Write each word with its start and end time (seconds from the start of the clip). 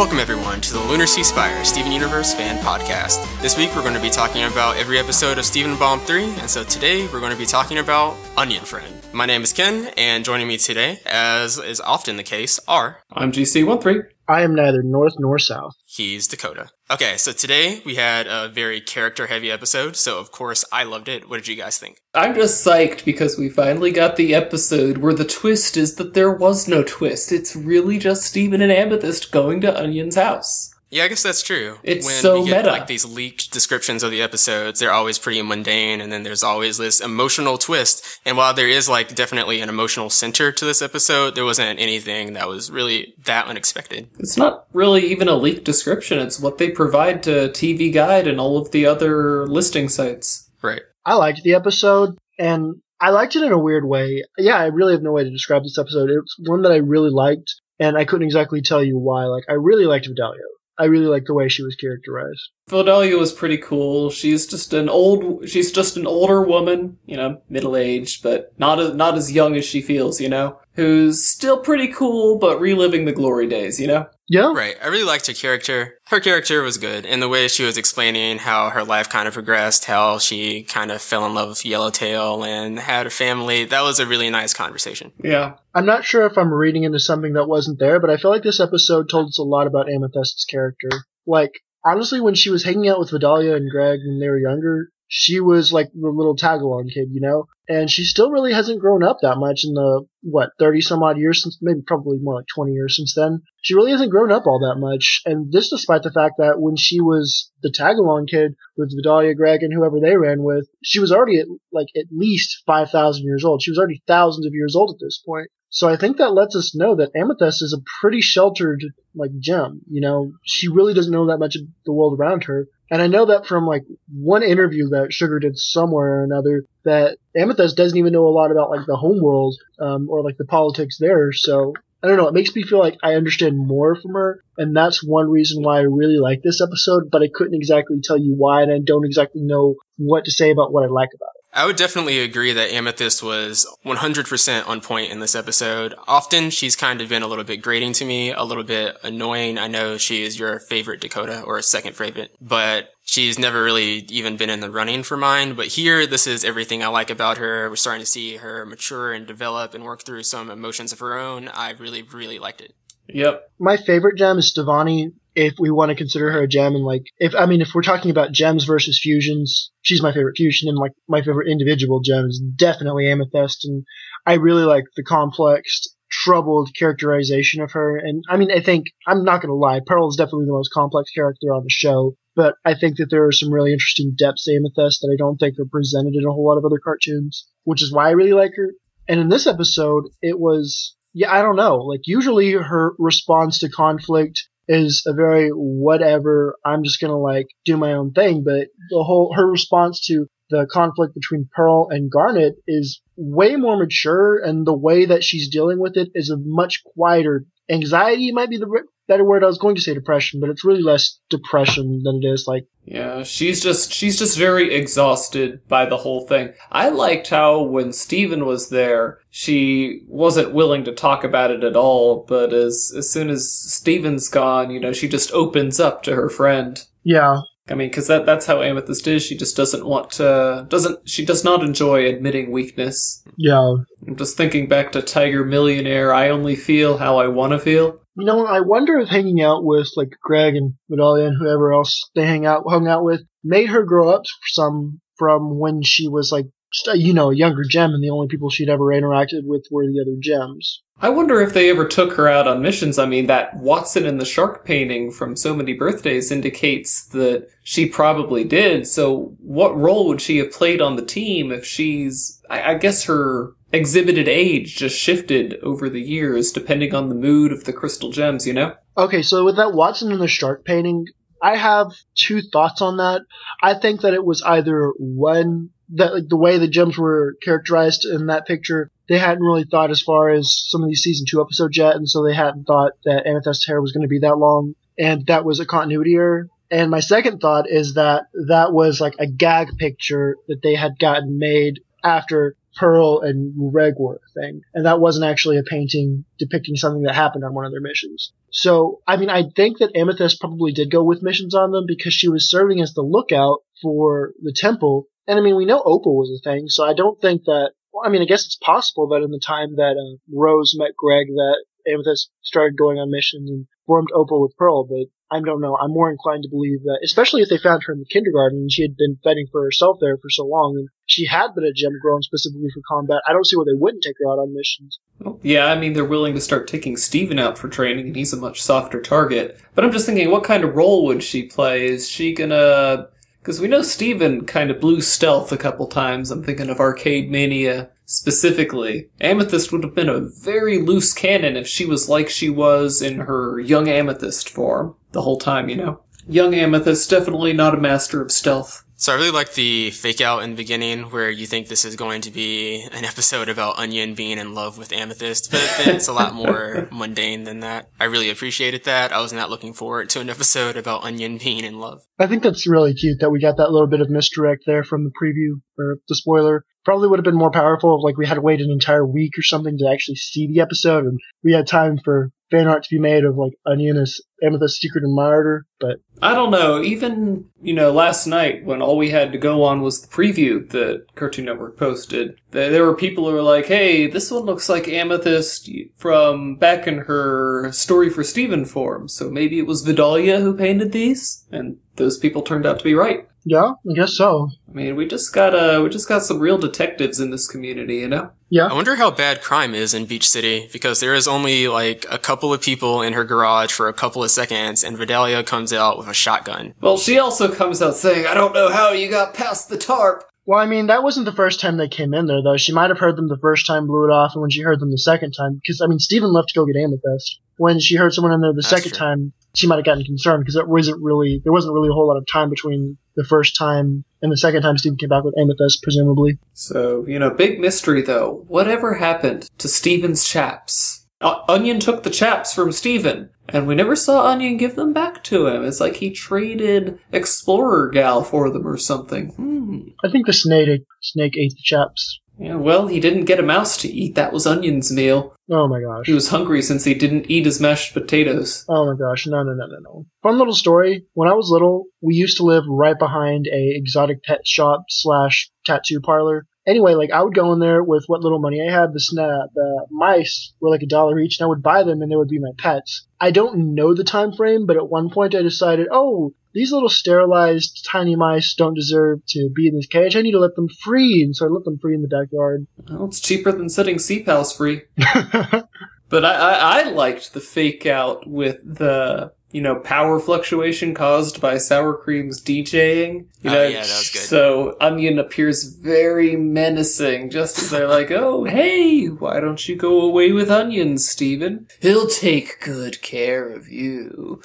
Welcome 0.00 0.18
everyone 0.18 0.62
to 0.62 0.72
the 0.72 0.80
Lunar 0.80 1.06
Sea 1.06 1.22
Spire 1.22 1.62
Steven 1.62 1.92
Universe 1.92 2.32
fan 2.32 2.56
podcast. 2.64 3.20
This 3.42 3.58
week 3.58 3.68
we're 3.76 3.82
going 3.82 3.92
to 3.92 4.00
be 4.00 4.08
talking 4.08 4.44
about 4.44 4.78
every 4.78 4.98
episode 4.98 5.36
of 5.36 5.44
Steven 5.44 5.76
Bomb 5.76 6.00
3, 6.00 6.24
and 6.24 6.48
so 6.48 6.64
today 6.64 7.06
we're 7.08 7.20
going 7.20 7.32
to 7.32 7.38
be 7.38 7.44
talking 7.44 7.76
about 7.76 8.16
Onion 8.34 8.64
Friend. 8.64 8.90
My 9.12 9.26
name 9.26 9.42
is 9.42 9.52
Ken, 9.52 9.92
and 9.98 10.24
joining 10.24 10.48
me 10.48 10.56
today, 10.56 11.00
as 11.04 11.58
is 11.58 11.82
often 11.82 12.16
the 12.16 12.22
case, 12.22 12.58
are 12.66 13.02
I'm 13.12 13.30
GC13. 13.30 14.06
I 14.30 14.42
am 14.42 14.54
neither 14.54 14.84
north 14.84 15.14
nor 15.18 15.40
south. 15.40 15.74
He's 15.86 16.28
Dakota. 16.28 16.68
Okay, 16.88 17.16
so 17.16 17.32
today 17.32 17.82
we 17.84 17.96
had 17.96 18.28
a 18.28 18.48
very 18.48 18.80
character 18.80 19.26
heavy 19.26 19.50
episode, 19.50 19.96
so 19.96 20.20
of 20.20 20.30
course 20.30 20.64
I 20.72 20.84
loved 20.84 21.08
it. 21.08 21.28
What 21.28 21.38
did 21.38 21.48
you 21.48 21.56
guys 21.56 21.78
think? 21.78 21.96
I'm 22.14 22.36
just 22.36 22.64
psyched 22.64 23.04
because 23.04 23.36
we 23.36 23.48
finally 23.48 23.90
got 23.90 24.14
the 24.14 24.32
episode 24.32 24.98
where 24.98 25.14
the 25.14 25.24
twist 25.24 25.76
is 25.76 25.96
that 25.96 26.14
there 26.14 26.32
was 26.32 26.68
no 26.68 26.84
twist. 26.84 27.32
It's 27.32 27.56
really 27.56 27.98
just 27.98 28.22
Steven 28.22 28.62
and 28.62 28.70
Amethyst 28.70 29.32
going 29.32 29.60
to 29.62 29.76
Onion's 29.76 30.14
house. 30.14 30.70
Yeah, 30.90 31.04
I 31.04 31.08
guess 31.08 31.22
that's 31.22 31.42
true. 31.42 31.78
It's 31.84 32.04
when 32.04 32.16
so 32.16 32.42
we 32.42 32.48
get, 32.48 32.64
meta. 32.64 32.72
Like 32.72 32.88
these 32.88 33.04
leaked 33.04 33.52
descriptions 33.52 34.02
of 34.02 34.10
the 34.10 34.20
episodes, 34.20 34.80
they're 34.80 34.92
always 34.92 35.20
pretty 35.20 35.40
mundane, 35.40 36.00
and 36.00 36.12
then 36.12 36.24
there's 36.24 36.42
always 36.42 36.78
this 36.78 37.00
emotional 37.00 37.58
twist. 37.58 38.20
And 38.26 38.36
while 38.36 38.54
there 38.54 38.68
is 38.68 38.88
like 38.88 39.14
definitely 39.14 39.60
an 39.60 39.68
emotional 39.68 40.10
center 40.10 40.50
to 40.50 40.64
this 40.64 40.82
episode, 40.82 41.36
there 41.36 41.44
wasn't 41.44 41.78
anything 41.78 42.32
that 42.32 42.48
was 42.48 42.72
really 42.72 43.14
that 43.24 43.46
unexpected. 43.46 44.08
It's 44.18 44.36
not 44.36 44.66
really 44.72 45.06
even 45.06 45.28
a 45.28 45.34
leaked 45.34 45.64
description, 45.64 46.18
it's 46.18 46.40
what 46.40 46.58
they 46.58 46.70
provide 46.70 47.22
to 47.22 47.50
TV 47.50 47.92
Guide 47.92 48.26
and 48.26 48.40
all 48.40 48.58
of 48.58 48.72
the 48.72 48.86
other 48.86 49.46
listing 49.46 49.88
sites. 49.88 50.50
Right. 50.60 50.82
I 51.06 51.14
liked 51.14 51.42
the 51.44 51.54
episode, 51.54 52.18
and 52.36 52.74
I 53.00 53.10
liked 53.10 53.36
it 53.36 53.44
in 53.44 53.52
a 53.52 53.58
weird 53.58 53.86
way. 53.86 54.24
Yeah, 54.36 54.56
I 54.56 54.66
really 54.66 54.92
have 54.92 55.02
no 55.02 55.12
way 55.12 55.22
to 55.22 55.30
describe 55.30 55.62
this 55.62 55.78
episode. 55.78 56.10
It's 56.10 56.36
one 56.48 56.62
that 56.62 56.72
I 56.72 56.76
really 56.76 57.10
liked, 57.10 57.54
and 57.78 57.96
I 57.96 58.04
couldn't 58.04 58.26
exactly 58.26 58.60
tell 58.60 58.82
you 58.82 58.98
why. 58.98 59.24
Like, 59.26 59.44
I 59.48 59.54
really 59.54 59.86
liked 59.86 60.08
Vidalia. 60.08 60.42
I 60.80 60.86
really 60.86 61.06
liked 61.06 61.26
the 61.26 61.34
way 61.34 61.46
she 61.48 61.62
was 61.62 61.76
characterized. 61.76 62.40
Vidalia 62.70 63.18
was 63.18 63.34
pretty 63.34 63.58
cool. 63.58 64.08
She's 64.08 64.46
just 64.46 64.72
an 64.72 64.88
old, 64.88 65.46
she's 65.46 65.70
just 65.70 65.98
an 65.98 66.06
older 66.06 66.42
woman, 66.42 66.96
you 67.04 67.18
know, 67.18 67.42
middle 67.50 67.76
aged, 67.76 68.22
but 68.22 68.52
not 68.58 68.80
as, 68.80 68.94
not 68.94 69.18
as 69.18 69.30
young 69.30 69.56
as 69.56 69.66
she 69.66 69.82
feels, 69.82 70.22
you 70.22 70.30
know, 70.30 70.58
who's 70.76 71.22
still 71.22 71.58
pretty 71.58 71.88
cool, 71.88 72.38
but 72.38 72.58
reliving 72.60 73.04
the 73.04 73.12
glory 73.12 73.46
days, 73.46 73.78
you 73.78 73.86
know? 73.86 74.06
Yeah, 74.28 74.52
Right. 74.54 74.76
I 74.82 74.86
really 74.86 75.04
liked 75.04 75.26
her 75.26 75.34
character. 75.34 75.98
Her 76.10 76.18
character 76.18 76.60
was 76.62 76.76
good. 76.76 77.06
And 77.06 77.22
the 77.22 77.28
way 77.28 77.46
she 77.46 77.62
was 77.62 77.76
explaining 77.76 78.38
how 78.38 78.70
her 78.70 78.82
life 78.82 79.08
kind 79.08 79.28
of 79.28 79.34
progressed, 79.34 79.84
how 79.84 80.18
she 80.18 80.64
kind 80.64 80.90
of 80.90 81.00
fell 81.00 81.24
in 81.24 81.34
love 81.34 81.50
with 81.50 81.64
Yellowtail 81.64 82.44
and 82.44 82.80
had 82.80 83.06
a 83.06 83.10
family, 83.10 83.64
that 83.66 83.82
was 83.82 84.00
a 84.00 84.06
really 84.06 84.28
nice 84.28 84.52
conversation. 84.52 85.12
Yeah. 85.22 85.54
I'm 85.72 85.86
not 85.86 86.04
sure 86.04 86.26
if 86.26 86.36
I'm 86.36 86.52
reading 86.52 86.82
into 86.82 86.98
something 86.98 87.34
that 87.34 87.46
wasn't 87.46 87.78
there, 87.78 88.00
but 88.00 88.10
I 88.10 88.16
feel 88.16 88.32
like 88.32 88.42
this 88.42 88.58
episode 88.58 89.08
told 89.08 89.28
us 89.28 89.38
a 89.38 89.44
lot 89.44 89.68
about 89.68 89.86
Amethyst's 89.86 90.44
character. 90.46 90.88
Like, 91.28 91.52
honestly, 91.84 92.20
when 92.20 92.34
she 92.34 92.50
was 92.50 92.64
hanging 92.64 92.88
out 92.88 92.98
with 92.98 93.12
Vidalia 93.12 93.54
and 93.54 93.70
Greg 93.70 94.00
when 94.04 94.18
they 94.18 94.28
were 94.28 94.36
younger, 94.36 94.90
she 95.12 95.40
was 95.40 95.72
like 95.72 95.88
the 95.92 96.08
little 96.08 96.36
Tagalon 96.36 96.84
kid, 96.84 97.08
you 97.10 97.20
know? 97.20 97.46
And 97.68 97.90
she 97.90 98.04
still 98.04 98.30
really 98.30 98.52
hasn't 98.52 98.78
grown 98.78 99.02
up 99.02 99.18
that 99.22 99.38
much 99.38 99.64
in 99.64 99.74
the, 99.74 100.06
what, 100.22 100.50
30 100.60 100.80
some 100.82 101.02
odd 101.02 101.18
years 101.18 101.42
since, 101.42 101.58
maybe 101.60 101.80
probably 101.84 102.18
more 102.22 102.36
like 102.36 102.46
20 102.54 102.72
years 102.72 102.94
since 102.94 103.14
then. 103.16 103.40
She 103.60 103.74
really 103.74 103.90
hasn't 103.90 104.12
grown 104.12 104.30
up 104.30 104.46
all 104.46 104.60
that 104.60 104.78
much. 104.80 105.22
And 105.26 105.52
this 105.52 105.68
despite 105.68 106.04
the 106.04 106.12
fact 106.12 106.34
that 106.38 106.60
when 106.60 106.76
she 106.76 107.00
was 107.00 107.50
the 107.60 107.74
Tagalon 107.76 108.28
kid 108.28 108.54
with 108.76 108.94
Vidalia, 108.96 109.34
Greg, 109.34 109.64
and 109.64 109.72
whoever 109.72 109.98
they 109.98 110.16
ran 110.16 110.44
with, 110.44 110.68
she 110.84 111.00
was 111.00 111.10
already 111.10 111.40
at, 111.40 111.48
like, 111.72 111.88
at 111.96 112.06
least 112.12 112.62
5,000 112.66 113.24
years 113.24 113.44
old. 113.44 113.62
She 113.62 113.72
was 113.72 113.78
already 113.78 114.04
thousands 114.06 114.46
of 114.46 114.54
years 114.54 114.76
old 114.76 114.94
at 114.94 115.04
this 115.04 115.20
point. 115.26 115.48
So 115.70 115.88
I 115.88 115.96
think 115.96 116.18
that 116.18 116.34
lets 116.34 116.54
us 116.54 116.76
know 116.76 116.94
that 116.96 117.10
Amethyst 117.16 117.62
is 117.62 117.72
a 117.72 117.82
pretty 118.00 118.20
sheltered, 118.20 118.84
like, 119.16 119.30
gem. 119.40 119.80
You 119.90 120.02
know, 120.02 120.32
she 120.44 120.68
really 120.68 120.94
doesn't 120.94 121.12
know 121.12 121.26
that 121.26 121.38
much 121.38 121.56
of 121.56 121.62
the 121.84 121.92
world 121.92 122.16
around 122.18 122.44
her. 122.44 122.68
And 122.90 123.00
I 123.00 123.06
know 123.06 123.26
that 123.26 123.46
from, 123.46 123.66
like, 123.66 123.84
one 124.12 124.42
interview 124.42 124.88
that 124.88 125.12
Sugar 125.12 125.38
did 125.38 125.56
somewhere 125.56 126.20
or 126.20 126.24
another, 126.24 126.64
that 126.84 127.18
Amethyst 127.36 127.76
doesn't 127.76 127.96
even 127.96 128.12
know 128.12 128.26
a 128.26 128.30
lot 128.34 128.50
about, 128.50 128.70
like, 128.70 128.84
the 128.86 128.96
home 128.96 129.20
world, 129.22 129.56
um, 129.78 130.08
or, 130.10 130.22
like, 130.22 130.36
the 130.38 130.44
politics 130.44 130.98
there. 130.98 131.30
So, 131.32 131.74
I 132.02 132.08
don't 132.08 132.16
know, 132.16 132.26
it 132.26 132.34
makes 132.34 132.54
me 132.54 132.62
feel 132.62 132.80
like 132.80 132.96
I 133.02 133.14
understand 133.14 133.56
more 133.58 133.94
from 133.94 134.14
her. 134.14 134.42
And 134.58 134.74
that's 134.74 135.04
one 135.04 135.30
reason 135.30 135.62
why 135.62 135.78
I 135.78 135.82
really 135.82 136.18
like 136.18 136.42
this 136.42 136.60
episode, 136.60 137.10
but 137.12 137.22
I 137.22 137.28
couldn't 137.32 137.54
exactly 137.54 138.00
tell 138.02 138.18
you 138.18 138.34
why, 138.34 138.62
and 138.62 138.72
I 138.72 138.78
don't 138.84 139.04
exactly 139.04 139.42
know 139.42 139.76
what 139.96 140.24
to 140.24 140.32
say 140.32 140.50
about 140.50 140.72
what 140.72 140.84
I 140.84 140.88
like 140.88 141.10
about 141.14 141.30
it. 141.36 141.39
I 141.52 141.66
would 141.66 141.76
definitely 141.76 142.20
agree 142.20 142.52
that 142.52 142.72
Amethyst 142.72 143.22
was 143.22 143.66
100% 143.84 144.68
on 144.68 144.80
point 144.80 145.10
in 145.10 145.18
this 145.18 145.34
episode. 145.34 145.94
Often 146.06 146.50
she's 146.50 146.76
kind 146.76 147.00
of 147.00 147.08
been 147.08 147.22
a 147.22 147.26
little 147.26 147.44
bit 147.44 147.58
grating 147.58 147.92
to 147.94 148.04
me, 148.04 148.32
a 148.32 148.44
little 148.44 148.62
bit 148.62 148.96
annoying. 149.02 149.58
I 149.58 149.66
know 149.66 149.98
she 149.98 150.22
is 150.22 150.38
your 150.38 150.60
favorite 150.60 151.00
Dakota 151.00 151.42
or 151.42 151.60
second 151.60 151.96
favorite, 151.96 152.36
but 152.40 152.90
she's 153.02 153.38
never 153.38 153.64
really 153.64 154.06
even 154.10 154.36
been 154.36 154.50
in 154.50 154.60
the 154.60 154.70
running 154.70 155.02
for 155.02 155.16
mine. 155.16 155.54
But 155.54 155.66
here, 155.66 156.06
this 156.06 156.28
is 156.28 156.44
everything 156.44 156.84
I 156.84 156.88
like 156.88 157.10
about 157.10 157.38
her. 157.38 157.68
We're 157.68 157.76
starting 157.76 158.02
to 158.02 158.10
see 158.10 158.36
her 158.36 158.64
mature 158.64 159.12
and 159.12 159.26
develop 159.26 159.74
and 159.74 159.82
work 159.82 160.04
through 160.04 160.22
some 160.22 160.50
emotions 160.50 160.92
of 160.92 161.00
her 161.00 161.18
own. 161.18 161.48
I 161.48 161.72
really, 161.72 162.02
really 162.02 162.38
liked 162.38 162.60
it. 162.60 162.74
Yep. 163.12 163.50
my 163.58 163.76
favorite 163.76 164.16
gem 164.16 164.38
is 164.38 164.52
Stevonnie. 164.52 165.12
If 165.34 165.54
we 165.58 165.70
want 165.70 165.90
to 165.90 165.94
consider 165.94 166.32
her 166.32 166.42
a 166.42 166.48
gem, 166.48 166.74
and 166.74 166.84
like, 166.84 167.04
if 167.18 167.34
I 167.34 167.46
mean, 167.46 167.60
if 167.60 167.74
we're 167.74 167.82
talking 167.82 168.10
about 168.10 168.32
gems 168.32 168.64
versus 168.64 169.00
fusions, 169.00 169.70
she's 169.82 170.02
my 170.02 170.12
favorite 170.12 170.36
fusion, 170.36 170.68
and 170.68 170.78
like 170.78 170.92
my 171.08 171.22
favorite 171.22 171.50
individual 171.50 172.00
gem 172.00 172.26
is 172.26 172.42
definitely 172.56 173.10
Amethyst, 173.10 173.64
and 173.64 173.84
I 174.26 174.34
really 174.34 174.64
like 174.64 174.84
the 174.96 175.04
complex, 175.04 175.86
troubled 176.10 176.70
characterization 176.76 177.62
of 177.62 177.72
her. 177.72 177.96
And 177.96 178.24
I 178.28 178.36
mean, 178.36 178.50
I 178.50 178.60
think 178.60 178.86
I'm 179.06 179.24
not 179.24 179.40
gonna 179.40 179.54
lie, 179.54 179.80
Pearl 179.84 180.08
is 180.08 180.16
definitely 180.16 180.46
the 180.46 180.52
most 180.52 180.72
complex 180.72 181.10
character 181.10 181.54
on 181.54 181.62
the 181.62 181.70
show, 181.70 182.16
but 182.34 182.54
I 182.64 182.74
think 182.74 182.96
that 182.96 183.08
there 183.10 183.26
are 183.26 183.32
some 183.32 183.52
really 183.52 183.72
interesting 183.72 184.14
depths 184.16 184.44
to 184.44 184.56
Amethyst 184.56 185.00
that 185.02 185.12
I 185.12 185.16
don't 185.16 185.36
think 185.36 185.58
are 185.58 185.64
presented 185.70 186.14
in 186.14 186.26
a 186.26 186.32
whole 186.32 186.46
lot 186.46 186.58
of 186.58 186.64
other 186.64 186.80
cartoons, 186.82 187.46
which 187.64 187.82
is 187.82 187.92
why 187.92 188.08
I 188.08 188.12
really 188.12 188.32
like 188.32 188.52
her. 188.56 188.72
And 189.08 189.20
in 189.20 189.28
this 189.28 189.46
episode, 189.46 190.04
it 190.22 190.38
was 190.38 190.96
yeah, 191.12 191.32
I 191.32 191.42
don't 191.42 191.56
know. 191.56 191.78
Like 191.78 192.02
usually 192.04 192.52
her 192.52 192.94
response 192.98 193.58
to 193.60 193.68
conflict 193.68 194.48
is 194.68 195.02
a 195.06 195.12
very 195.12 195.50
whatever, 195.50 196.56
I'm 196.64 196.84
just 196.84 197.00
gonna 197.00 197.18
like 197.18 197.46
do 197.64 197.76
my 197.76 197.92
own 197.92 198.12
thing, 198.12 198.44
but 198.44 198.68
the 198.90 199.02
whole 199.02 199.32
her 199.34 199.46
response 199.46 200.06
to 200.06 200.26
the 200.50 200.66
conflict 200.70 201.14
between 201.14 201.48
Pearl 201.54 201.88
and 201.90 202.10
Garnet 202.10 202.56
is 202.66 203.00
way 203.16 203.56
more 203.56 203.76
mature 203.76 204.38
and 204.38 204.66
the 204.66 204.76
way 204.76 205.06
that 205.06 205.22
she's 205.22 205.48
dealing 205.48 205.78
with 205.78 205.96
it 205.96 206.08
is 206.14 206.30
a 206.30 206.36
much 206.36 206.82
quieter 206.84 207.46
anxiety 207.70 208.32
might 208.32 208.50
be 208.50 208.58
the 208.58 208.84
better 209.08 209.24
word 209.24 209.42
I 209.42 209.48
was 209.48 209.58
going 209.58 209.74
to 209.74 209.80
say 209.80 209.92
depression, 209.92 210.40
but 210.40 210.50
it's 210.50 210.64
really 210.64 210.82
less 210.82 211.18
depression 211.30 212.02
than 212.04 212.20
it 212.22 212.26
is 212.26 212.46
like 212.46 212.66
Yeah, 212.84 213.22
she's 213.22 213.62
just 213.62 213.92
she's 213.92 214.18
just 214.18 214.38
very 214.38 214.72
exhausted 214.74 215.66
by 215.68 215.86
the 215.86 215.96
whole 215.96 216.26
thing. 216.26 216.52
I 216.70 216.88
liked 216.90 217.28
how 217.28 217.60
when 217.62 217.92
Steven 217.92 218.46
was 218.46 218.70
there, 218.70 219.18
she 219.30 220.02
wasn't 220.06 220.54
willing 220.54 220.84
to 220.84 220.92
talk 220.92 221.24
about 221.24 221.50
it 221.50 221.64
at 221.64 221.76
all, 221.76 222.24
but 222.28 222.52
as 222.52 222.92
as 222.96 223.10
soon 223.10 223.30
as 223.30 223.52
Steven's 223.52 224.28
gone, 224.28 224.70
you 224.70 224.80
know, 224.80 224.92
she 224.92 225.08
just 225.08 225.32
opens 225.32 225.80
up 225.80 226.02
to 226.04 226.14
her 226.14 226.28
friend. 226.28 226.84
yeah. 227.02 227.40
I 227.70 227.74
mean, 227.74 227.88
because 227.88 228.08
that 228.08 228.26
that's 228.26 228.46
how 228.46 228.62
Amethyst 228.62 229.06
is. 229.06 229.22
She 229.22 229.36
just 229.36 229.56
doesn't 229.56 229.86
want 229.86 230.10
to 230.12 230.66
doesn't 230.68 231.08
she 231.08 231.24
does 231.24 231.44
not 231.44 231.62
enjoy 231.62 232.08
admitting 232.08 232.50
weakness. 232.50 233.22
Yeah. 233.36 233.74
I'm 234.06 234.16
just 234.16 234.36
thinking 234.36 234.68
back 234.68 234.92
to 234.92 235.02
Tiger 235.02 235.44
Millionaire. 235.44 236.12
I 236.12 236.30
only 236.30 236.56
feel 236.56 236.98
how 236.98 237.18
I 237.18 237.28
want 237.28 237.52
to 237.52 237.58
feel. 237.58 238.00
You 238.16 238.26
know, 238.26 238.44
I 238.44 238.60
wonder 238.60 238.98
if 238.98 239.08
hanging 239.08 239.40
out 239.40 239.64
with 239.64 239.88
like 239.96 240.10
Greg 240.20 240.56
and 240.56 240.74
Vidalia 240.90 241.26
and 241.26 241.36
whoever 241.40 241.72
else 241.72 242.02
they 242.14 242.26
hang 242.26 242.44
out 242.44 242.64
hung 242.68 242.88
out 242.88 243.04
with 243.04 243.22
made 243.44 243.70
her 243.70 243.84
grow 243.84 244.10
up 244.10 244.22
some 244.46 245.00
from 245.16 245.58
when 245.58 245.82
she 245.82 246.08
was 246.08 246.32
like 246.32 246.46
you 246.94 247.12
know 247.12 247.30
a 247.30 247.36
younger 247.36 247.64
gem 247.64 247.92
and 247.92 248.02
the 248.02 248.10
only 248.10 248.28
people 248.28 248.50
she'd 248.50 248.68
ever 248.68 248.86
interacted 248.86 249.44
with 249.44 249.66
were 249.70 249.86
the 249.86 250.00
other 250.00 250.16
gems. 250.20 250.82
I 251.02 251.08
wonder 251.08 251.40
if 251.40 251.54
they 251.54 251.70
ever 251.70 251.88
took 251.88 252.12
her 252.14 252.28
out 252.28 252.46
on 252.46 252.60
missions. 252.60 252.98
I 252.98 253.06
mean, 253.06 253.26
that 253.26 253.56
Watson 253.56 254.04
and 254.04 254.20
the 254.20 254.26
Shark 254.26 254.66
painting 254.66 255.10
from 255.10 255.34
So 255.34 255.54
Many 255.54 255.72
Birthdays 255.72 256.30
indicates 256.30 257.06
that 257.06 257.48
she 257.62 257.86
probably 257.86 258.44
did. 258.44 258.86
So, 258.86 259.34
what 259.38 259.76
role 259.76 260.08
would 260.08 260.20
she 260.20 260.36
have 260.38 260.52
played 260.52 260.82
on 260.82 260.96
the 260.96 261.04
team 261.04 261.50
if 261.52 261.64
she's. 261.64 262.42
I, 262.50 262.72
I 262.72 262.74
guess 262.74 263.04
her 263.04 263.54
exhibited 263.72 264.28
age 264.28 264.76
just 264.76 264.98
shifted 264.98 265.54
over 265.62 265.88
the 265.88 266.00
years 266.00 266.52
depending 266.52 266.94
on 266.94 267.08
the 267.08 267.14
mood 267.14 267.52
of 267.52 267.64
the 267.64 267.72
crystal 267.72 268.10
gems, 268.10 268.46
you 268.46 268.52
know? 268.52 268.74
Okay, 268.96 269.22
so 269.22 269.44
with 269.44 269.56
that 269.56 269.72
Watson 269.72 270.12
and 270.12 270.20
the 270.20 270.28
shark 270.28 270.64
painting, 270.64 271.06
I 271.42 271.56
have 271.56 271.92
two 272.14 272.42
thoughts 272.42 272.82
on 272.82 272.98
that. 272.98 273.22
I 273.62 273.74
think 273.74 274.02
that 274.02 274.14
it 274.14 274.24
was 274.24 274.42
either 274.42 274.92
one 274.98 275.70
that 275.94 276.14
like 276.14 276.28
the 276.28 276.36
way 276.36 276.58
the 276.58 276.68
gems 276.68 276.96
were 276.96 277.36
characterized 277.42 278.04
in 278.04 278.26
that 278.26 278.46
picture, 278.46 278.90
they 279.08 279.18
hadn't 279.18 279.44
really 279.44 279.64
thought 279.64 279.90
as 279.90 280.02
far 280.02 280.30
as 280.30 280.54
some 280.68 280.82
of 280.82 280.88
these 280.88 281.02
season 281.02 281.26
two 281.28 281.40
episodes 281.40 281.76
yet, 281.76 281.96
and 281.96 282.08
so 282.08 282.24
they 282.24 282.34
hadn't 282.34 282.64
thought 282.64 282.92
that 283.04 283.26
Amethyst's 283.26 283.66
hair 283.66 283.80
was 283.80 283.92
going 283.92 284.02
to 284.02 284.08
be 284.08 284.20
that 284.20 284.38
long, 284.38 284.74
and 284.98 285.26
that 285.26 285.44
was 285.44 285.60
a 285.60 285.66
continuity 285.66 286.14
error. 286.14 286.48
And 286.70 286.90
my 286.90 287.00
second 287.00 287.40
thought 287.40 287.68
is 287.68 287.94
that 287.94 288.26
that 288.46 288.72
was 288.72 289.00
like 289.00 289.16
a 289.18 289.26
gag 289.26 289.76
picture 289.76 290.36
that 290.46 290.62
they 290.62 290.74
had 290.74 290.98
gotten 290.98 291.38
made 291.38 291.80
after 292.04 292.54
Pearl 292.76 293.20
and 293.20 293.74
Reg 293.74 293.94
were 293.98 294.16
a 294.16 294.40
thing, 294.40 294.62
and 294.72 294.86
that 294.86 295.00
wasn't 295.00 295.26
actually 295.26 295.58
a 295.58 295.64
painting 295.64 296.24
depicting 296.38 296.76
something 296.76 297.02
that 297.02 297.14
happened 297.14 297.44
on 297.44 297.54
one 297.54 297.64
of 297.64 297.72
their 297.72 297.80
missions. 297.80 298.32
So, 298.50 299.00
I 299.06 299.16
mean, 299.16 299.30
I 299.30 299.44
think 299.54 299.78
that 299.78 299.96
Amethyst 299.96 300.40
probably 300.40 300.72
did 300.72 300.90
go 300.90 301.04
with 301.04 301.22
missions 301.22 301.54
on 301.54 301.70
them 301.70 301.84
because 301.86 302.12
she 302.12 302.28
was 302.28 302.50
serving 302.50 302.80
as 302.80 302.94
the 302.94 303.02
lookout 303.02 303.60
for 303.80 304.32
the 304.40 304.52
temple. 304.52 305.06
And 305.26 305.38
I 305.38 305.42
mean, 305.42 305.56
we 305.56 305.64
know 305.64 305.82
Opal 305.84 306.16
was 306.16 306.30
a 306.30 306.42
thing, 306.42 306.68
so 306.68 306.84
I 306.84 306.92
don't 306.92 307.20
think 307.20 307.44
that, 307.44 307.72
well, 307.92 308.02
I 308.04 308.10
mean, 308.10 308.22
I 308.22 308.24
guess 308.24 308.46
it's 308.46 308.56
possible 308.56 309.08
that 309.08 309.22
in 309.22 309.30
the 309.30 309.40
time 309.44 309.76
that 309.76 309.94
uh, 309.96 310.18
Rose 310.34 310.74
met 310.76 310.96
Greg 310.96 311.28
that 311.28 311.64
Amethyst 311.86 312.30
started 312.42 312.76
going 312.76 312.98
on 312.98 313.10
missions 313.10 313.48
and 313.48 313.66
formed 313.86 314.08
Opal 314.12 314.42
with 314.42 314.56
Pearl, 314.56 314.84
but 314.84 315.06
I 315.32 315.40
don't 315.40 315.60
know. 315.60 315.76
I'm 315.76 315.92
more 315.92 316.10
inclined 316.10 316.42
to 316.42 316.48
believe 316.48 316.82
that, 316.82 317.00
especially 317.04 317.42
if 317.42 317.48
they 317.48 317.58
found 317.58 317.82
her 317.86 317.92
in 317.92 318.00
the 318.00 318.04
kindergarten 318.04 318.58
and 318.58 318.72
she 318.72 318.82
had 318.82 318.96
been 318.96 319.16
fending 319.22 319.46
for 319.52 319.62
herself 319.62 319.98
there 320.00 320.16
for 320.16 320.28
so 320.28 320.44
long, 320.44 320.74
and 320.76 320.88
she 321.06 321.26
had 321.26 321.54
been 321.54 321.64
a 321.64 321.72
gem 321.72 321.92
grown 322.02 322.22
specifically 322.22 322.68
for 322.74 322.82
combat. 322.90 323.22
I 323.28 323.32
don't 323.32 323.46
see 323.46 323.56
why 323.56 323.64
they 323.64 323.78
wouldn't 323.78 324.02
take 324.02 324.16
her 324.18 324.30
out 324.30 324.38
on 324.38 324.54
missions. 324.54 324.98
Yeah, 325.42 325.66
I 325.66 325.78
mean, 325.78 325.92
they're 325.92 326.04
willing 326.04 326.34
to 326.34 326.40
start 326.40 326.66
taking 326.66 326.96
Steven 326.96 327.38
out 327.38 327.58
for 327.58 327.68
training, 327.68 328.08
and 328.08 328.16
he's 328.16 328.32
a 328.32 328.36
much 328.36 328.60
softer 328.60 329.00
target. 329.00 329.60
But 329.74 329.84
I'm 329.84 329.92
just 329.92 330.06
thinking, 330.06 330.30
what 330.30 330.44
kind 330.44 330.64
of 330.64 330.74
role 330.74 331.06
would 331.06 331.22
she 331.22 331.44
play? 331.44 331.86
Is 331.86 332.08
she 332.08 332.34
gonna. 332.34 333.08
Because 333.40 333.60
we 333.60 333.68
know 333.68 333.82
Steven 333.82 334.44
kind 334.44 334.70
of 334.70 334.80
blew 334.80 335.00
stealth 335.00 335.50
a 335.50 335.56
couple 335.56 335.86
times. 335.86 336.30
I'm 336.30 336.44
thinking 336.44 336.68
of 336.68 336.78
Arcade 336.78 337.30
Mania 337.30 337.88
specifically. 338.10 339.08
Amethyst 339.20 339.70
would 339.70 339.84
have 339.84 339.94
been 339.94 340.08
a 340.08 340.28
very 340.42 340.78
loose 340.78 341.12
cannon 341.12 341.56
if 341.56 341.68
she 341.68 341.86
was 341.86 342.08
like 342.08 342.28
she 342.28 342.50
was 342.50 343.00
in 343.00 343.20
her 343.20 343.60
young 343.60 343.88
Amethyst 343.88 344.48
form 344.48 344.96
the 345.12 345.22
whole 345.22 345.38
time, 345.38 345.68
you 345.68 345.76
know? 345.76 346.02
Young 346.26 346.52
Amethyst, 346.52 347.08
definitely 347.08 347.52
not 347.52 347.74
a 347.74 347.80
master 347.80 348.20
of 348.20 348.32
stealth. 348.32 348.84
So 348.96 349.12
I 349.12 349.16
really 349.16 349.30
like 349.30 349.54
the 349.54 349.92
fake 349.92 350.20
out 350.20 350.42
in 350.42 350.50
the 350.50 350.56
beginning 350.56 351.04
where 351.04 351.30
you 351.30 351.46
think 351.46 351.68
this 351.68 351.86
is 351.86 351.96
going 351.96 352.20
to 352.22 352.30
be 352.30 352.86
an 352.92 353.04
episode 353.04 353.48
about 353.48 353.78
Onion 353.78 354.14
being 354.14 354.38
in 354.38 354.54
love 354.54 354.76
with 354.76 354.92
Amethyst, 354.92 355.50
but 355.50 355.74
then 355.78 355.94
it's 355.94 356.08
a 356.08 356.12
lot 356.12 356.34
more 356.34 356.88
mundane 356.92 357.44
than 357.44 357.60
that. 357.60 357.88
I 357.98 358.04
really 358.04 358.28
appreciated 358.28 358.84
that. 358.84 359.12
I 359.12 359.20
was 359.20 359.32
not 359.32 359.48
looking 359.48 359.72
forward 359.72 360.10
to 360.10 360.20
an 360.20 360.28
episode 360.28 360.76
about 360.76 361.04
Onion 361.04 361.38
being 361.38 361.64
in 361.64 361.78
love. 361.80 362.02
I 362.18 362.26
think 362.26 362.42
that's 362.42 362.66
really 362.66 362.92
cute 362.92 363.20
that 363.20 363.30
we 363.30 363.40
got 363.40 363.56
that 363.56 363.70
little 363.70 363.88
bit 363.88 364.02
of 364.02 364.10
misdirect 364.10 364.64
there 364.66 364.84
from 364.84 365.04
the 365.04 365.10
preview 365.10 365.60
or 365.78 365.96
the 366.08 366.16
spoiler. 366.16 366.66
Probably 366.84 367.08
would 367.08 367.18
have 367.18 367.24
been 367.24 367.34
more 367.34 367.50
powerful 367.50 367.96
if 367.96 368.04
like 368.04 368.16
we 368.16 368.26
had 368.26 368.34
to 368.34 368.40
wait 368.40 368.60
an 368.60 368.70
entire 368.70 369.06
week 369.06 369.32
or 369.38 369.42
something 369.42 369.76
to 369.78 369.90
actually 369.90 370.16
see 370.16 370.46
the 370.46 370.60
episode 370.60 371.04
and 371.04 371.18
we 371.44 371.52
had 371.52 371.66
time 371.66 371.98
for 372.04 372.30
fan 372.50 372.66
art 372.66 372.82
to 372.82 372.94
be 372.94 372.98
made 372.98 373.24
of 373.24 373.36
like 373.36 373.52
Onion 373.66 373.96
as 373.96 374.20
Amethyst 374.42 374.80
secret 374.80 375.04
admirer, 375.04 375.66
but 375.78 375.98
I 376.22 376.34
don't 376.34 376.50
know. 376.50 376.82
Even, 376.82 377.46
you 377.62 377.72
know, 377.72 377.92
last 377.92 378.26
night 378.26 378.64
when 378.64 378.82
all 378.82 378.96
we 378.96 379.10
had 379.10 379.32
to 379.32 379.38
go 379.38 379.62
on 379.62 379.82
was 379.82 380.02
the 380.02 380.08
preview 380.08 380.68
that 380.70 381.06
Cartoon 381.14 381.44
Network 381.44 381.76
posted, 381.76 382.40
there 382.50 382.84
were 382.84 382.96
people 382.96 383.28
who 383.28 383.34
were 383.34 383.42
like, 383.42 383.66
hey, 383.66 384.06
this 384.06 384.30
one 384.30 384.42
looks 384.42 384.68
like 384.68 384.88
Amethyst 384.88 385.70
from 385.96 386.56
back 386.56 386.86
in 386.86 386.98
her 386.98 387.70
Story 387.72 388.10
for 388.10 388.24
Steven 388.24 388.64
form, 388.64 389.08
so 389.08 389.30
maybe 389.30 389.58
it 389.58 389.66
was 389.66 389.82
Vidalia 389.82 390.40
who 390.40 390.56
painted 390.56 390.92
these? 390.92 391.46
And 391.52 391.76
those 391.96 392.18
people 392.18 392.42
turned 392.42 392.66
out 392.66 392.78
to 392.78 392.84
be 392.84 392.94
right. 392.94 393.28
Yeah, 393.44 393.72
I 393.88 393.94
guess 393.94 394.14
so. 394.14 394.50
I 394.68 394.72
mean, 394.72 394.96
we 394.96 395.06
just 395.06 395.32
got 395.32 395.54
uh, 395.54 395.80
we 395.82 395.88
just 395.88 396.08
got 396.08 396.22
some 396.22 396.38
real 396.38 396.58
detectives 396.58 397.20
in 397.20 397.30
this 397.30 397.48
community, 397.48 397.96
you 397.96 398.08
know. 398.08 398.30
Yeah. 398.48 398.66
I 398.66 398.74
wonder 398.74 398.96
how 398.96 399.10
bad 399.10 399.42
crime 399.42 399.74
is 399.74 399.94
in 399.94 400.06
Beach 400.06 400.28
City 400.28 400.68
because 400.72 401.00
there 401.00 401.14
is 401.14 401.28
only 401.28 401.68
like 401.68 402.04
a 402.10 402.18
couple 402.18 402.52
of 402.52 402.60
people 402.60 403.00
in 403.00 403.12
her 403.12 403.24
garage 403.24 403.72
for 403.72 403.88
a 403.88 403.92
couple 403.92 404.24
of 404.24 404.30
seconds 404.30 404.82
and 404.82 404.98
Vidalia 404.98 405.44
comes 405.44 405.72
out 405.72 405.98
with 405.98 406.08
a 406.08 406.14
shotgun. 406.14 406.74
Well, 406.80 406.98
she 406.98 407.18
also 407.18 407.52
comes 407.52 407.80
out 407.80 407.94
saying, 407.96 408.26
"I 408.26 408.34
don't 408.34 408.54
know 408.54 408.70
how 408.70 408.90
you 408.92 409.08
got 409.08 409.34
past 409.34 409.68
the 409.68 409.78
tarp." 409.78 410.24
Well, 410.46 410.58
I 410.58 410.66
mean, 410.66 410.88
that 410.88 411.04
wasn't 411.04 411.26
the 411.26 411.32
first 411.32 411.60
time 411.60 411.76
they 411.76 411.86
came 411.86 412.12
in 412.12 412.26
there, 412.26 412.42
though. 412.42 412.56
She 412.56 412.72
might 412.72 412.90
have 412.90 412.98
heard 412.98 413.16
them 413.16 413.28
the 413.28 413.38
first 413.40 413.66
time, 413.66 413.86
blew 413.86 414.06
it 414.06 414.12
off, 414.12 414.32
and 414.34 414.40
when 414.40 414.50
she 414.50 414.62
heard 414.62 414.80
them 414.80 414.90
the 414.90 414.98
second 414.98 415.32
time, 415.32 415.54
because, 415.54 415.80
I 415.80 415.86
mean, 415.86 416.00
Steven 416.00 416.32
left 416.32 416.48
to 416.48 416.54
go 416.58 416.66
get 416.66 416.74
Amethyst. 416.74 417.40
When 417.60 417.78
she 417.78 417.96
heard 417.96 418.14
someone 418.14 418.32
in 418.32 418.40
there 418.40 418.52
the 418.54 418.62
That's 418.62 418.70
second 418.70 418.92
true. 418.92 418.98
time, 418.98 419.32
she 419.54 419.66
might 419.66 419.76
have 419.76 419.84
gotten 419.84 420.02
concerned, 420.02 420.40
because 420.40 420.56
it 420.56 420.66
wasn't 420.66 420.96
really, 421.02 421.42
there 421.44 421.52
wasn't 421.52 421.74
really 421.74 421.90
a 421.90 421.92
whole 421.92 422.08
lot 422.08 422.16
of 422.16 422.26
time 422.26 422.48
between 422.48 422.96
the 423.16 423.24
first 423.24 423.54
time 423.54 424.02
and 424.22 424.32
the 424.32 424.36
second 424.38 424.62
time 424.62 424.78
Steven 424.78 424.96
came 424.96 425.10
back 425.10 425.24
with 425.24 425.34
Amethyst, 425.38 425.82
presumably. 425.82 426.38
So, 426.54 427.04
you 427.06 427.18
know, 427.18 427.28
big 427.28 427.60
mystery 427.60 428.00
though. 428.00 428.46
Whatever 428.48 428.94
happened 428.94 429.46
to 429.58 429.68
Steven's 429.68 430.26
chaps? 430.26 431.06
O- 431.20 431.44
Onion 431.50 431.80
took 431.80 432.02
the 432.02 432.08
chaps 432.08 432.54
from 432.54 432.72
Steven, 432.72 433.28
and 433.50 433.66
we 433.66 433.74
never 433.74 433.94
saw 433.94 434.26
Onion 434.28 434.56
give 434.56 434.74
them 434.74 434.94
back 434.94 435.22
to 435.24 435.46
him. 435.46 435.62
It's 435.62 435.80
like 435.80 435.96
he 435.96 436.10
traded 436.12 436.98
Explorer 437.12 437.90
Gal 437.90 438.24
for 438.24 438.48
them 438.48 438.66
or 438.66 438.78
something. 438.78 439.32
Hmm. 439.32 439.80
I 440.02 440.10
think 440.10 440.24
the 440.24 440.32
snake, 440.32 440.80
snake 441.02 441.36
ate 441.36 441.50
the 441.50 441.62
chaps. 441.62 442.20
Yeah, 442.40 442.54
well, 442.54 442.86
he 442.86 443.00
didn't 443.00 443.26
get 443.26 443.38
a 443.38 443.42
mouse 443.42 443.76
to 443.78 443.88
eat. 443.88 444.14
That 444.14 444.32
was 444.32 444.46
Onion's 444.46 444.90
meal. 444.90 445.34
Oh 445.50 445.68
my 445.68 445.82
gosh. 445.82 446.06
He 446.06 446.14
was 446.14 446.30
hungry 446.30 446.62
since 446.62 446.84
he 446.84 446.94
didn't 446.94 447.30
eat 447.30 447.44
his 447.44 447.60
mashed 447.60 447.92
potatoes. 447.92 448.64
Oh 448.66 448.86
my 448.86 448.98
gosh, 448.98 449.26
no, 449.26 449.42
no, 449.42 449.52
no, 449.52 449.66
no, 449.66 449.78
no. 449.82 450.06
Fun 450.22 450.38
little 450.38 450.54
story. 450.54 451.04
When 451.12 451.28
I 451.28 451.34
was 451.34 451.50
little, 451.50 451.84
we 452.00 452.14
used 452.14 452.38
to 452.38 452.44
live 452.44 452.64
right 452.66 452.98
behind 452.98 453.46
a 453.46 453.76
exotic 453.76 454.24
pet 454.24 454.46
shop 454.46 454.84
slash 454.88 455.50
tattoo 455.66 456.00
parlor. 456.00 456.46
Anyway, 456.66 456.94
like 456.94 457.10
I 457.10 457.22
would 457.22 457.34
go 457.34 457.52
in 457.52 457.58
there 457.58 457.82
with 457.82 458.04
what 458.06 458.22
little 458.22 458.38
money 458.38 458.66
I 458.66 458.72
had. 458.72 458.94
The 458.94 459.00
sna- 459.00 459.48
the 459.54 459.86
mice 459.90 460.54
were 460.60 460.70
like 460.70 460.82
a 460.82 460.86
dollar 460.86 461.18
each, 461.18 461.40
and 461.40 461.44
I 461.44 461.48
would 461.48 461.62
buy 461.62 461.82
them, 461.82 462.00
and 462.00 462.10
they 462.10 462.16
would 462.16 462.28
be 462.28 462.38
my 462.38 462.52
pets. 462.56 463.06
I 463.20 463.32
don't 463.32 463.74
know 463.74 463.94
the 463.94 464.04
time 464.04 464.32
frame, 464.32 464.66
but 464.66 464.76
at 464.76 464.88
one 464.88 465.10
point 465.10 465.34
I 465.34 465.42
decided, 465.42 465.88
oh, 465.90 466.32
these 466.52 466.72
little 466.72 466.88
sterilized 466.88 467.86
tiny 467.90 468.16
mice 468.16 468.54
don't 468.54 468.74
deserve 468.74 469.20
to 469.28 469.50
be 469.54 469.68
in 469.68 469.76
this 469.76 469.86
cage. 469.86 470.16
I 470.16 470.22
need 470.22 470.32
to 470.32 470.40
let 470.40 470.56
them 470.56 470.68
free, 470.68 471.22
and 471.22 471.34
so 471.34 471.46
I 471.46 471.48
let 471.48 471.64
them 471.64 471.78
free 471.78 471.94
in 471.94 472.02
the 472.02 472.08
backyard. 472.08 472.66
Well, 472.88 473.06
it's 473.06 473.20
cheaper 473.20 473.52
than 473.52 473.68
setting 473.68 473.98
sea 473.98 474.22
pals 474.22 474.56
free. 474.56 474.82
But 476.10 476.24
I, 476.24 476.34
I, 476.34 476.80
I 476.80 476.82
liked 476.90 477.32
the 477.32 477.40
fake 477.40 477.86
out 477.86 478.28
with 478.28 478.58
the 478.62 479.32
you 479.52 479.60
know 479.60 479.76
power 479.76 480.20
fluctuation 480.20 480.94
caused 480.94 481.40
by 481.40 481.58
sour 481.58 481.94
cream's 481.94 482.40
DJing. 482.42 483.26
You 483.42 483.50
Oh, 483.50 483.54
know, 483.54 483.62
yeah, 483.66 483.80
that 483.82 483.98
was 483.98 484.10
good. 484.12 484.22
So 484.22 484.76
Onion 484.80 485.18
appears 485.18 485.64
very 485.64 486.36
menacing, 486.36 487.30
just 487.30 487.58
as 487.58 487.70
they're 487.70 487.88
like, 487.88 488.10
"Oh, 488.10 488.44
hey, 488.44 489.06
why 489.06 489.40
don't 489.40 489.68
you 489.68 489.76
go 489.76 490.00
away 490.02 490.32
with 490.32 490.50
Onion, 490.50 490.98
Steven? 490.98 491.66
He'll 491.80 492.06
take 492.08 492.60
good 492.60 493.02
care 493.02 493.48
of 493.48 493.68
you." 493.68 494.42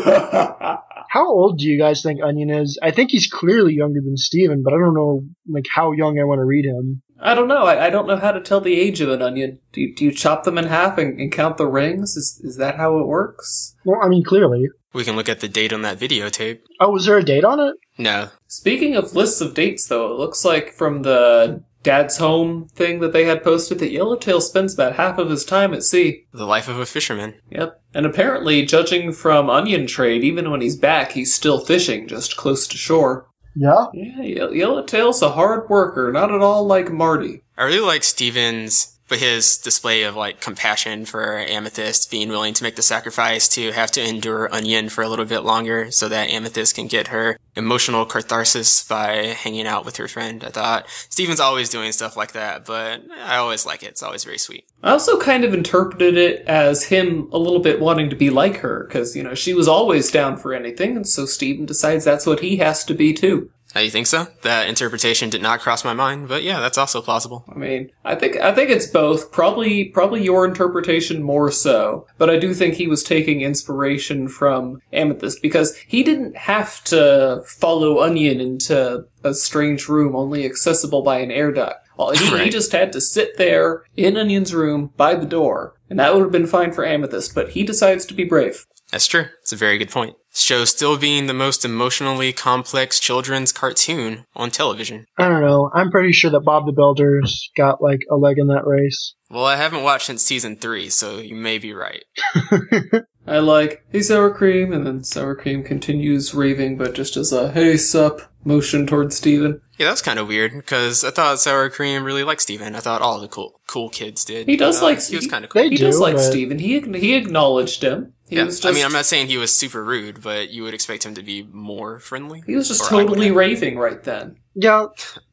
how 1.10 1.28
old 1.28 1.58
do 1.58 1.66
you 1.66 1.78
guys 1.78 2.02
think 2.02 2.20
Onion 2.22 2.50
is? 2.50 2.78
I 2.82 2.90
think 2.90 3.10
he's 3.10 3.26
clearly 3.26 3.74
younger 3.74 4.00
than 4.00 4.16
Steven, 4.16 4.62
but 4.62 4.72
I 4.72 4.78
don't 4.78 4.94
know 4.94 5.24
like 5.48 5.66
how 5.74 5.92
young 5.92 6.18
I 6.18 6.24
want 6.24 6.38
to 6.38 6.44
read 6.44 6.64
him. 6.64 7.02
I 7.20 7.34
don't 7.34 7.48
know. 7.48 7.64
I, 7.64 7.86
I 7.86 7.90
don't 7.90 8.06
know 8.06 8.16
how 8.16 8.32
to 8.32 8.40
tell 8.40 8.60
the 8.60 8.78
age 8.78 9.00
of 9.00 9.08
an 9.08 9.22
onion. 9.22 9.58
Do 9.72 9.80
you, 9.80 9.94
do 9.94 10.04
you 10.04 10.12
chop 10.12 10.44
them 10.44 10.58
in 10.58 10.66
half 10.66 10.98
and, 10.98 11.18
and 11.20 11.32
count 11.32 11.56
the 11.56 11.66
rings? 11.66 12.16
Is 12.16 12.40
is 12.44 12.56
that 12.56 12.76
how 12.76 12.98
it 12.98 13.06
works? 13.06 13.74
Well, 13.84 14.00
I 14.02 14.08
mean, 14.08 14.24
clearly. 14.24 14.68
We 14.92 15.04
can 15.04 15.16
look 15.16 15.28
at 15.28 15.40
the 15.40 15.48
date 15.48 15.72
on 15.72 15.82
that 15.82 15.98
videotape. 15.98 16.60
Oh, 16.80 16.90
was 16.90 17.06
there 17.06 17.18
a 17.18 17.24
date 17.24 17.44
on 17.44 17.60
it? 17.60 17.76
No. 17.98 18.30
Speaking 18.46 18.96
of 18.96 19.14
lists 19.14 19.40
of 19.40 19.54
dates, 19.54 19.86
though, 19.86 20.12
it 20.12 20.18
looks 20.18 20.44
like 20.44 20.72
from 20.72 21.02
the 21.02 21.62
Dad's 21.82 22.16
Home 22.18 22.68
thing 22.68 23.00
that 23.00 23.12
they 23.12 23.24
had 23.24 23.44
posted 23.44 23.78
that 23.78 23.92
Yellowtail 23.92 24.40
spends 24.40 24.74
about 24.74 24.96
half 24.96 25.18
of 25.18 25.30
his 25.30 25.44
time 25.44 25.72
at 25.74 25.84
sea. 25.84 26.26
The 26.32 26.46
life 26.46 26.68
of 26.68 26.78
a 26.78 26.86
fisherman. 26.86 27.34
Yep. 27.50 27.80
And 27.94 28.06
apparently, 28.06 28.64
judging 28.64 29.12
from 29.12 29.50
onion 29.50 29.86
trade, 29.86 30.24
even 30.24 30.50
when 30.50 30.60
he's 30.60 30.76
back, 30.76 31.12
he's 31.12 31.34
still 31.34 31.60
fishing 31.60 32.08
just 32.08 32.36
close 32.36 32.66
to 32.68 32.76
shore. 32.76 33.27
Yeah. 33.54 33.86
Yeah, 33.92 34.48
Yellowtail's 34.50 35.22
a 35.22 35.30
hard 35.30 35.68
worker, 35.68 36.12
not 36.12 36.32
at 36.32 36.40
all 36.40 36.66
like 36.66 36.90
Marty. 36.92 37.42
I 37.56 37.64
really 37.64 37.80
like 37.86 38.04
Steven's, 38.04 38.97
but 39.08 39.18
his 39.18 39.58
display 39.58 40.02
of 40.02 40.14
like 40.14 40.40
compassion 40.40 41.04
for 41.04 41.38
Amethyst, 41.38 42.10
being 42.10 42.28
willing 42.28 42.54
to 42.54 42.62
make 42.62 42.76
the 42.76 42.82
sacrifice 42.82 43.48
to 43.48 43.72
have 43.72 43.90
to 43.92 44.06
endure 44.06 44.52
Onion 44.54 44.88
for 44.88 45.02
a 45.02 45.08
little 45.08 45.24
bit 45.24 45.40
longer 45.40 45.90
so 45.90 46.08
that 46.08 46.30
Amethyst 46.30 46.74
can 46.74 46.86
get 46.86 47.08
her 47.08 47.38
emotional 47.56 48.04
catharsis 48.04 48.84
by 48.84 49.26
hanging 49.26 49.66
out 49.66 49.84
with 49.84 49.96
her 49.96 50.06
friend. 50.06 50.44
I 50.44 50.50
thought 50.50 50.86
Steven's 51.08 51.40
always 51.40 51.68
doing 51.68 51.90
stuff 51.92 52.16
like 52.16 52.32
that, 52.32 52.64
but 52.64 53.02
I 53.20 53.36
always 53.36 53.66
like 53.66 53.82
it. 53.82 53.88
It's 53.88 54.02
always 54.02 54.24
very 54.24 54.38
sweet. 54.38 54.64
I 54.82 54.92
also 54.92 55.18
kind 55.18 55.44
of 55.44 55.52
interpreted 55.52 56.16
it 56.16 56.46
as 56.46 56.84
him 56.84 57.28
a 57.32 57.38
little 57.38 57.58
bit 57.58 57.80
wanting 57.80 58.10
to 58.10 58.16
be 58.16 58.30
like 58.30 58.58
her, 58.58 58.84
because, 58.84 59.16
you 59.16 59.22
know, 59.24 59.34
she 59.34 59.54
was 59.54 59.66
always 59.66 60.10
down 60.10 60.36
for 60.36 60.54
anything, 60.54 60.96
and 60.96 61.08
so 61.08 61.26
Steven 61.26 61.66
decides 61.66 62.04
that's 62.04 62.26
what 62.26 62.40
he 62.40 62.58
has 62.58 62.84
to 62.84 62.94
be 62.94 63.12
too. 63.12 63.50
You 63.76 63.90
think 63.90 64.06
so? 64.06 64.26
That 64.42 64.68
interpretation 64.68 65.30
did 65.30 65.42
not 65.42 65.60
cross 65.60 65.84
my 65.84 65.94
mind, 65.94 66.28
but 66.28 66.42
yeah, 66.42 66.58
that's 66.60 66.78
also 66.78 67.00
plausible. 67.00 67.44
I 67.48 67.56
mean, 67.56 67.90
I 68.04 68.16
think 68.16 68.36
I 68.36 68.52
think 68.52 68.70
it's 68.70 68.86
both. 68.86 69.30
Probably 69.30 69.84
probably 69.84 70.24
your 70.24 70.44
interpretation 70.44 71.22
more 71.22 71.50
so, 71.50 72.06
but 72.18 72.28
I 72.28 72.38
do 72.38 72.54
think 72.54 72.74
he 72.74 72.88
was 72.88 73.04
taking 73.04 73.40
inspiration 73.40 74.28
from 74.28 74.80
Amethyst 74.92 75.42
because 75.42 75.76
he 75.76 76.02
didn't 76.02 76.36
have 76.36 76.82
to 76.84 77.42
follow 77.46 78.00
Onion 78.00 78.40
into 78.40 79.04
a 79.22 79.34
strange 79.34 79.88
room 79.88 80.16
only 80.16 80.44
accessible 80.44 81.02
by 81.02 81.20
an 81.20 81.30
air 81.30 81.52
duct. 81.52 81.86
Well, 81.96 82.10
he, 82.10 82.44
he 82.44 82.50
just 82.50 82.72
had 82.72 82.92
to 82.92 83.00
sit 83.00 83.36
there 83.38 83.84
in 83.96 84.16
Onion's 84.16 84.54
room 84.54 84.92
by 84.96 85.14
the 85.14 85.26
door, 85.26 85.74
and 85.90 85.98
that 85.98 86.14
would 86.14 86.22
have 86.22 86.32
been 86.32 86.46
fine 86.46 86.72
for 86.72 86.84
Amethyst. 86.84 87.34
But 87.34 87.50
he 87.50 87.64
decides 87.64 88.06
to 88.06 88.14
be 88.14 88.24
brave. 88.24 88.66
That's 88.92 89.06
true. 89.06 89.26
It's 89.42 89.52
a 89.52 89.56
very 89.56 89.76
good 89.78 89.90
point. 89.90 90.14
Show 90.34 90.64
still 90.64 90.96
being 90.96 91.26
the 91.26 91.34
most 91.34 91.64
emotionally 91.64 92.32
complex 92.32 92.98
children's 93.00 93.52
cartoon 93.52 94.24
on 94.36 94.50
television. 94.50 95.06
I 95.18 95.28
don't 95.28 95.42
know. 95.42 95.70
I'm 95.74 95.90
pretty 95.90 96.12
sure 96.12 96.30
that 96.30 96.40
Bob 96.40 96.64
the 96.66 96.72
Builder's 96.72 97.50
got 97.56 97.82
like 97.82 98.00
a 98.10 98.16
leg 98.16 98.38
in 98.38 98.46
that 98.48 98.66
race. 98.66 99.14
Well, 99.30 99.44
I 99.44 99.56
haven't 99.56 99.82
watched 99.82 100.06
since 100.06 100.22
season 100.22 100.56
three, 100.56 100.88
so 100.88 101.18
you 101.18 101.34
may 101.34 101.58
be 101.58 101.74
right. 101.74 102.02
I 103.26 103.40
like, 103.40 103.84
hey, 103.90 104.00
sour 104.00 104.32
cream, 104.32 104.72
and 104.72 104.86
then 104.86 105.04
sour 105.04 105.34
cream 105.34 105.62
continues 105.62 106.32
raving, 106.34 106.78
but 106.78 106.94
just 106.94 107.16
as 107.16 107.30
a 107.32 107.52
hey, 107.52 107.76
sup 107.76 108.22
motion 108.44 108.86
towards 108.86 109.16
Steven. 109.16 109.60
Yeah, 109.76 109.86
that 109.86 109.92
was 109.92 110.02
kind 110.02 110.18
of 110.18 110.28
weird 110.28 110.52
because 110.54 111.04
I 111.04 111.10
thought 111.10 111.38
Sour 111.38 111.70
Cream 111.70 112.02
really 112.02 112.24
liked 112.24 112.40
Steven. 112.42 112.74
I 112.74 112.80
thought 112.80 113.00
all 113.02 113.20
the 113.20 113.28
cool 113.28 113.60
cool 113.68 113.90
kids 113.90 114.24
did. 114.24 114.48
He 114.48 114.56
does 114.56 114.80
Uh, 114.82 114.86
like 114.86 115.02
He 115.02 115.14
was 115.14 115.26
kind 115.28 115.44
of 115.44 115.50
cool. 115.50 115.62
They 115.62 115.68
He 115.68 115.76
does 115.76 116.00
like 116.00 116.16
but- 116.16 116.22
Steven. 116.22 116.58
He, 116.58 116.80
he 116.80 117.14
acknowledged 117.14 117.82
him. 117.84 118.14
He 118.28 118.36
yeah, 118.36 118.44
was 118.44 118.60
just, 118.60 118.66
I 118.66 118.72
mean, 118.72 118.84
I'm 118.84 118.92
not 118.92 119.06
saying 119.06 119.28
he 119.28 119.38
was 119.38 119.54
super 119.54 119.82
rude, 119.82 120.22
but 120.22 120.50
you 120.50 120.62
would 120.62 120.74
expect 120.74 121.04
him 121.04 121.14
to 121.14 121.22
be 121.22 121.48
more 121.50 121.98
friendly. 121.98 122.42
he 122.46 122.56
was 122.56 122.68
just 122.68 122.92
Or 122.92 122.94
I 122.94 122.96
would 122.98 123.08
totally 123.08 123.30
raving 123.30 123.78
right 123.78 124.02
then. 124.02 124.36
Yeah, 124.54 124.86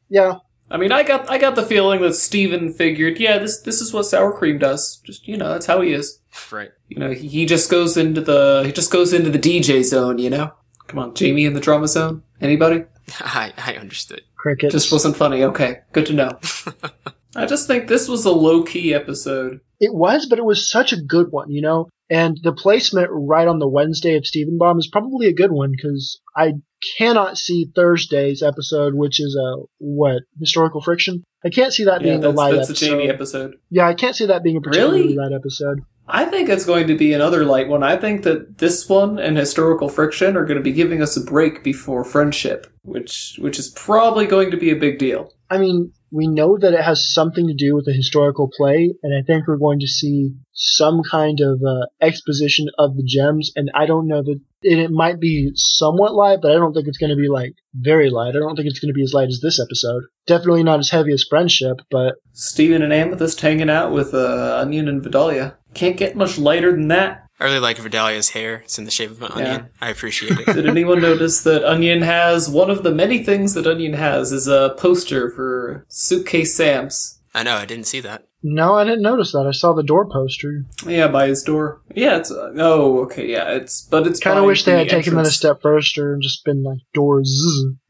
yeah. 0.08 0.38
I 0.70 0.78
mean, 0.78 0.90
I 0.90 1.02
got 1.04 1.30
I 1.30 1.38
got 1.38 1.54
the 1.54 1.62
feeling 1.62 2.00
that 2.00 2.14
Steven 2.14 2.72
figured, 2.72 3.20
yeah, 3.20 3.38
this 3.38 3.60
this 3.60 3.80
is 3.80 3.92
what 3.92 4.04
sour 4.04 4.32
cream 4.32 4.58
does. 4.58 4.96
Just 5.04 5.28
you 5.28 5.36
know, 5.36 5.50
that's 5.50 5.66
how 5.66 5.80
he 5.80 5.92
is. 5.92 6.20
right. 6.50 6.70
You 6.88 6.98
know, 6.98 7.12
he, 7.12 7.28
he 7.28 7.46
just 7.46 7.70
goes 7.70 7.96
into 7.96 8.20
the 8.20 8.62
he 8.66 8.72
just 8.72 8.90
goes 8.90 9.12
into 9.12 9.30
the 9.30 9.38
DJ 9.38 9.84
zone. 9.84 10.18
You 10.18 10.30
know, 10.30 10.52
come 10.88 10.98
on, 10.98 11.14
Jamie 11.14 11.44
in 11.44 11.52
the 11.54 11.60
drama 11.60 11.86
zone. 11.86 12.22
Anybody? 12.40 12.84
I 13.20 13.52
I 13.56 13.74
understood. 13.74 14.22
Cricket. 14.36 14.72
Just 14.72 14.90
wasn't 14.90 15.16
funny. 15.16 15.44
Okay, 15.44 15.80
good 15.92 16.06
to 16.06 16.14
know. 16.14 16.38
I 17.36 17.44
just 17.44 17.66
think 17.66 17.86
this 17.86 18.08
was 18.08 18.24
a 18.24 18.32
low 18.32 18.62
key 18.62 18.94
episode. 18.94 19.60
It 19.78 19.94
was, 19.94 20.26
but 20.26 20.38
it 20.38 20.44
was 20.44 20.70
such 20.70 20.92
a 20.92 21.00
good 21.00 21.30
one, 21.32 21.50
you 21.50 21.60
know? 21.60 21.88
And 22.08 22.38
the 22.42 22.52
placement 22.52 23.08
right 23.10 23.48
on 23.48 23.58
the 23.58 23.68
Wednesday 23.68 24.16
of 24.16 24.26
Steven 24.26 24.58
Bomb 24.58 24.78
is 24.78 24.88
probably 24.90 25.26
a 25.26 25.34
good 25.34 25.50
one 25.50 25.72
because 25.72 26.20
I 26.36 26.52
cannot 26.98 27.36
see 27.36 27.70
Thursday's 27.74 28.42
episode, 28.42 28.94
which 28.94 29.20
is 29.20 29.36
a, 29.36 29.62
what, 29.78 30.22
historical 30.38 30.80
friction? 30.80 31.24
I 31.44 31.50
can't 31.50 31.72
see 31.72 31.84
that 31.84 32.02
Yeah, 32.02 32.12
being 32.12 32.18
a 32.18 32.28
that's, 32.28 32.36
light 32.36 32.54
that's 32.54 32.70
episode. 32.70 32.86
Jamie 32.86 33.08
episode. 33.08 33.54
Yeah, 33.70 33.88
I 33.88 33.94
can't 33.94 34.14
see 34.14 34.26
that 34.26 34.42
being 34.44 34.56
a 34.56 34.60
particularly 34.60 35.02
Really? 35.02 35.16
light 35.16 35.32
episode. 35.32 35.80
I 36.08 36.24
think 36.24 36.48
it's 36.48 36.64
going 36.64 36.86
to 36.86 36.96
be 36.96 37.12
another 37.12 37.44
light 37.44 37.66
one. 37.66 37.82
I 37.82 37.96
think 37.96 38.22
that 38.22 38.58
this 38.58 38.88
one 38.88 39.18
and 39.18 39.36
historical 39.36 39.88
friction 39.88 40.36
are 40.36 40.44
going 40.44 40.56
to 40.58 40.62
be 40.62 40.72
giving 40.72 41.02
us 41.02 41.16
a 41.16 41.20
break 41.20 41.64
before 41.64 42.04
friendship, 42.04 42.68
which 42.82 43.36
which 43.40 43.58
is 43.58 43.70
probably 43.70 44.24
going 44.24 44.52
to 44.52 44.56
be 44.56 44.70
a 44.70 44.76
big 44.76 45.00
deal. 45.00 45.32
I 45.50 45.58
mean, 45.58 45.92
we 46.10 46.26
know 46.28 46.56
that 46.58 46.72
it 46.72 46.82
has 46.82 47.12
something 47.12 47.48
to 47.48 47.54
do 47.54 47.74
with 47.74 47.88
a 47.88 47.92
historical 47.92 48.50
play, 48.54 48.94
and 49.02 49.14
I 49.14 49.22
think 49.26 49.46
we're 49.46 49.56
going 49.56 49.80
to 49.80 49.86
see 49.86 50.34
some 50.52 51.02
kind 51.02 51.40
of 51.40 51.60
uh, 51.62 51.86
exposition 52.00 52.68
of 52.78 52.96
the 52.96 53.04
gems. 53.04 53.52
And 53.56 53.70
I 53.74 53.86
don't 53.86 54.08
know 54.08 54.22
that 54.22 54.40
and 54.66 54.80
it 54.80 54.90
might 54.90 55.20
be 55.20 55.52
somewhat 55.54 56.14
light, 56.14 56.40
but 56.42 56.50
I 56.50 56.54
don't 56.54 56.72
think 56.72 56.88
it's 56.88 56.98
going 56.98 57.10
to 57.10 57.16
be 57.16 57.28
like 57.28 57.54
very 57.74 58.10
light. 58.10 58.34
I 58.34 58.40
don't 58.40 58.56
think 58.56 58.68
it's 58.68 58.80
going 58.80 58.88
to 58.88 58.94
be 58.94 59.02
as 59.02 59.14
light 59.14 59.28
as 59.28 59.40
this 59.40 59.60
episode. 59.60 60.04
Definitely 60.26 60.64
not 60.64 60.80
as 60.80 60.90
heavy 60.90 61.12
as 61.12 61.24
friendship, 61.28 61.80
but 61.90 62.16
Steven 62.32 62.82
and 62.82 62.92
Amethyst 62.92 63.40
hanging 63.40 63.70
out 63.70 63.92
with 63.92 64.12
uh, 64.14 64.58
Onion 64.60 64.88
and 64.88 65.02
Vidalia. 65.02 65.56
Can't 65.74 65.96
get 65.96 66.16
much 66.16 66.38
lighter 66.38 66.72
than 66.72 66.88
that. 66.88 67.25
I 67.38 67.44
really 67.44 67.58
like 67.58 67.76
Vidalia's 67.76 68.30
hair. 68.30 68.56
It's 68.64 68.78
in 68.78 68.84
the 68.86 68.90
shape 68.90 69.10
of 69.10 69.20
an 69.22 69.32
onion. 69.32 69.68
I 69.80 69.90
appreciate 69.90 70.38
it. 70.40 70.46
Did 70.54 70.66
anyone 70.66 71.00
notice 71.02 71.42
that 71.42 71.64
Onion 71.64 72.00
has 72.02 72.48
one 72.48 72.70
of 72.70 72.82
the 72.82 72.90
many 72.94 73.22
things 73.22 73.52
that 73.54 73.66
Onion 73.66 73.92
has 73.92 74.32
is 74.32 74.48
a 74.48 74.74
poster 74.78 75.30
for 75.30 75.84
Suitcase 75.88 76.54
Sam's. 76.54 77.20
I 77.34 77.42
know. 77.42 77.56
I 77.56 77.66
didn't 77.66 77.86
see 77.86 78.00
that. 78.00 78.26
no, 78.42 78.74
I 78.76 78.84
didn't 78.84 79.02
notice 79.02 79.32
that. 79.32 79.46
I 79.46 79.50
saw 79.50 79.74
the 79.74 79.82
door 79.82 80.08
poster. 80.08 80.64
Yeah, 80.86 81.08
by 81.08 81.26
his 81.26 81.42
door. 81.42 81.82
Yeah, 81.94 82.16
it's 82.16 82.30
uh, 82.30 82.52
oh 82.56 83.00
okay, 83.00 83.26
yeah, 83.30 83.50
it's 83.50 83.82
but 83.82 84.06
it's 84.06 84.18
Kind 84.20 84.38
of 84.38 84.46
wish 84.46 84.64
they 84.64 84.72
the 84.72 84.78
had 84.78 84.88
taken 84.88 85.14
that 85.16 85.26
a 85.26 85.30
step 85.30 85.60
further 85.60 86.14
and 86.14 86.22
just 86.22 86.42
been 86.46 86.62
like 86.62 86.78
doors 86.94 87.28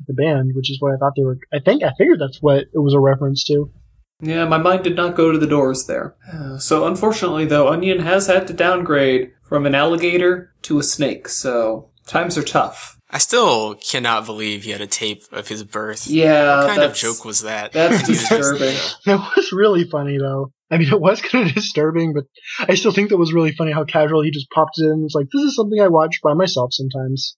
the 0.09 0.15
band, 0.15 0.51
which 0.57 0.69
is 0.71 0.79
what 0.81 0.93
I 0.93 0.97
thought 0.97 1.13
they 1.17 1.23
were. 1.23 1.39
I 1.53 1.61
think 1.61 1.85
I 1.85 1.93
figured 1.97 2.21
that's 2.21 2.43
what 2.43 2.65
it 2.75 2.79
was 2.79 2.95
a 2.95 2.99
reference 2.99 3.45
to. 3.45 3.71
Yeah, 4.21 4.47
my 4.47 4.59
mind 4.59 4.83
did 4.85 4.97
not 4.97 5.15
go 5.15 5.31
to 5.33 5.39
the 5.39 5.47
doors 5.47 5.87
there. 5.87 6.15
So 6.59 6.87
unfortunately, 6.87 7.45
though, 7.45 7.69
Onion 7.69 7.99
has 7.99 8.27
had 8.29 8.47
to 8.47 8.55
downgrade 8.55 9.33
from 9.43 9.67
an 9.67 9.75
alligator 9.75 10.53
to 10.63 10.79
a 10.79 10.83
snake. 10.83 11.29
So 11.29 11.91
times 12.07 12.39
are 12.39 12.43
tough. 12.43 12.99
I 13.11 13.19
still 13.19 13.75
cannot 13.75 14.25
believe 14.27 14.65
he 14.65 14.71
had 14.73 14.81
a 14.81 14.87
tape 14.87 15.23
of 15.33 15.47
his 15.49 15.63
birth. 15.63 16.07
Yeah, 16.09 16.65
what 16.65 16.69
kind 16.69 16.83
of 16.83 16.95
joke 16.97 17.25
was 17.25 17.43
that? 17.43 17.73
That's 17.73 18.01
He 18.07 18.13
was 18.13 18.21
just- 18.21 18.31
disturbing. 18.31 18.77
It 19.07 19.21
was 19.37 19.53
really 19.53 19.85
funny 19.85 20.19
though. 20.19 20.51
I 20.71 20.79
mean, 20.79 20.93
it 20.93 21.01
was 21.01 21.23
kind 21.23 21.47
of 21.47 21.55
disturbing, 21.55 22.13
but 22.13 22.25
I 22.59 22.75
still 22.75 22.91
think 22.91 23.11
that 23.11 23.17
was 23.17 23.33
really 23.33 23.53
funny 23.53 23.73
how 23.73 23.85
casual 23.85 24.23
he 24.23 24.31
just 24.33 24.51
popped 24.51 24.79
it 24.79 24.85
in. 24.85 25.03
It's 25.05 25.15
like 25.15 25.27
this 25.33 25.43
is 25.43 25.55
something 25.55 25.81
I 25.81 25.89
watch 25.89 26.21
by 26.23 26.35
myself 26.35 26.73
sometimes. 26.73 27.37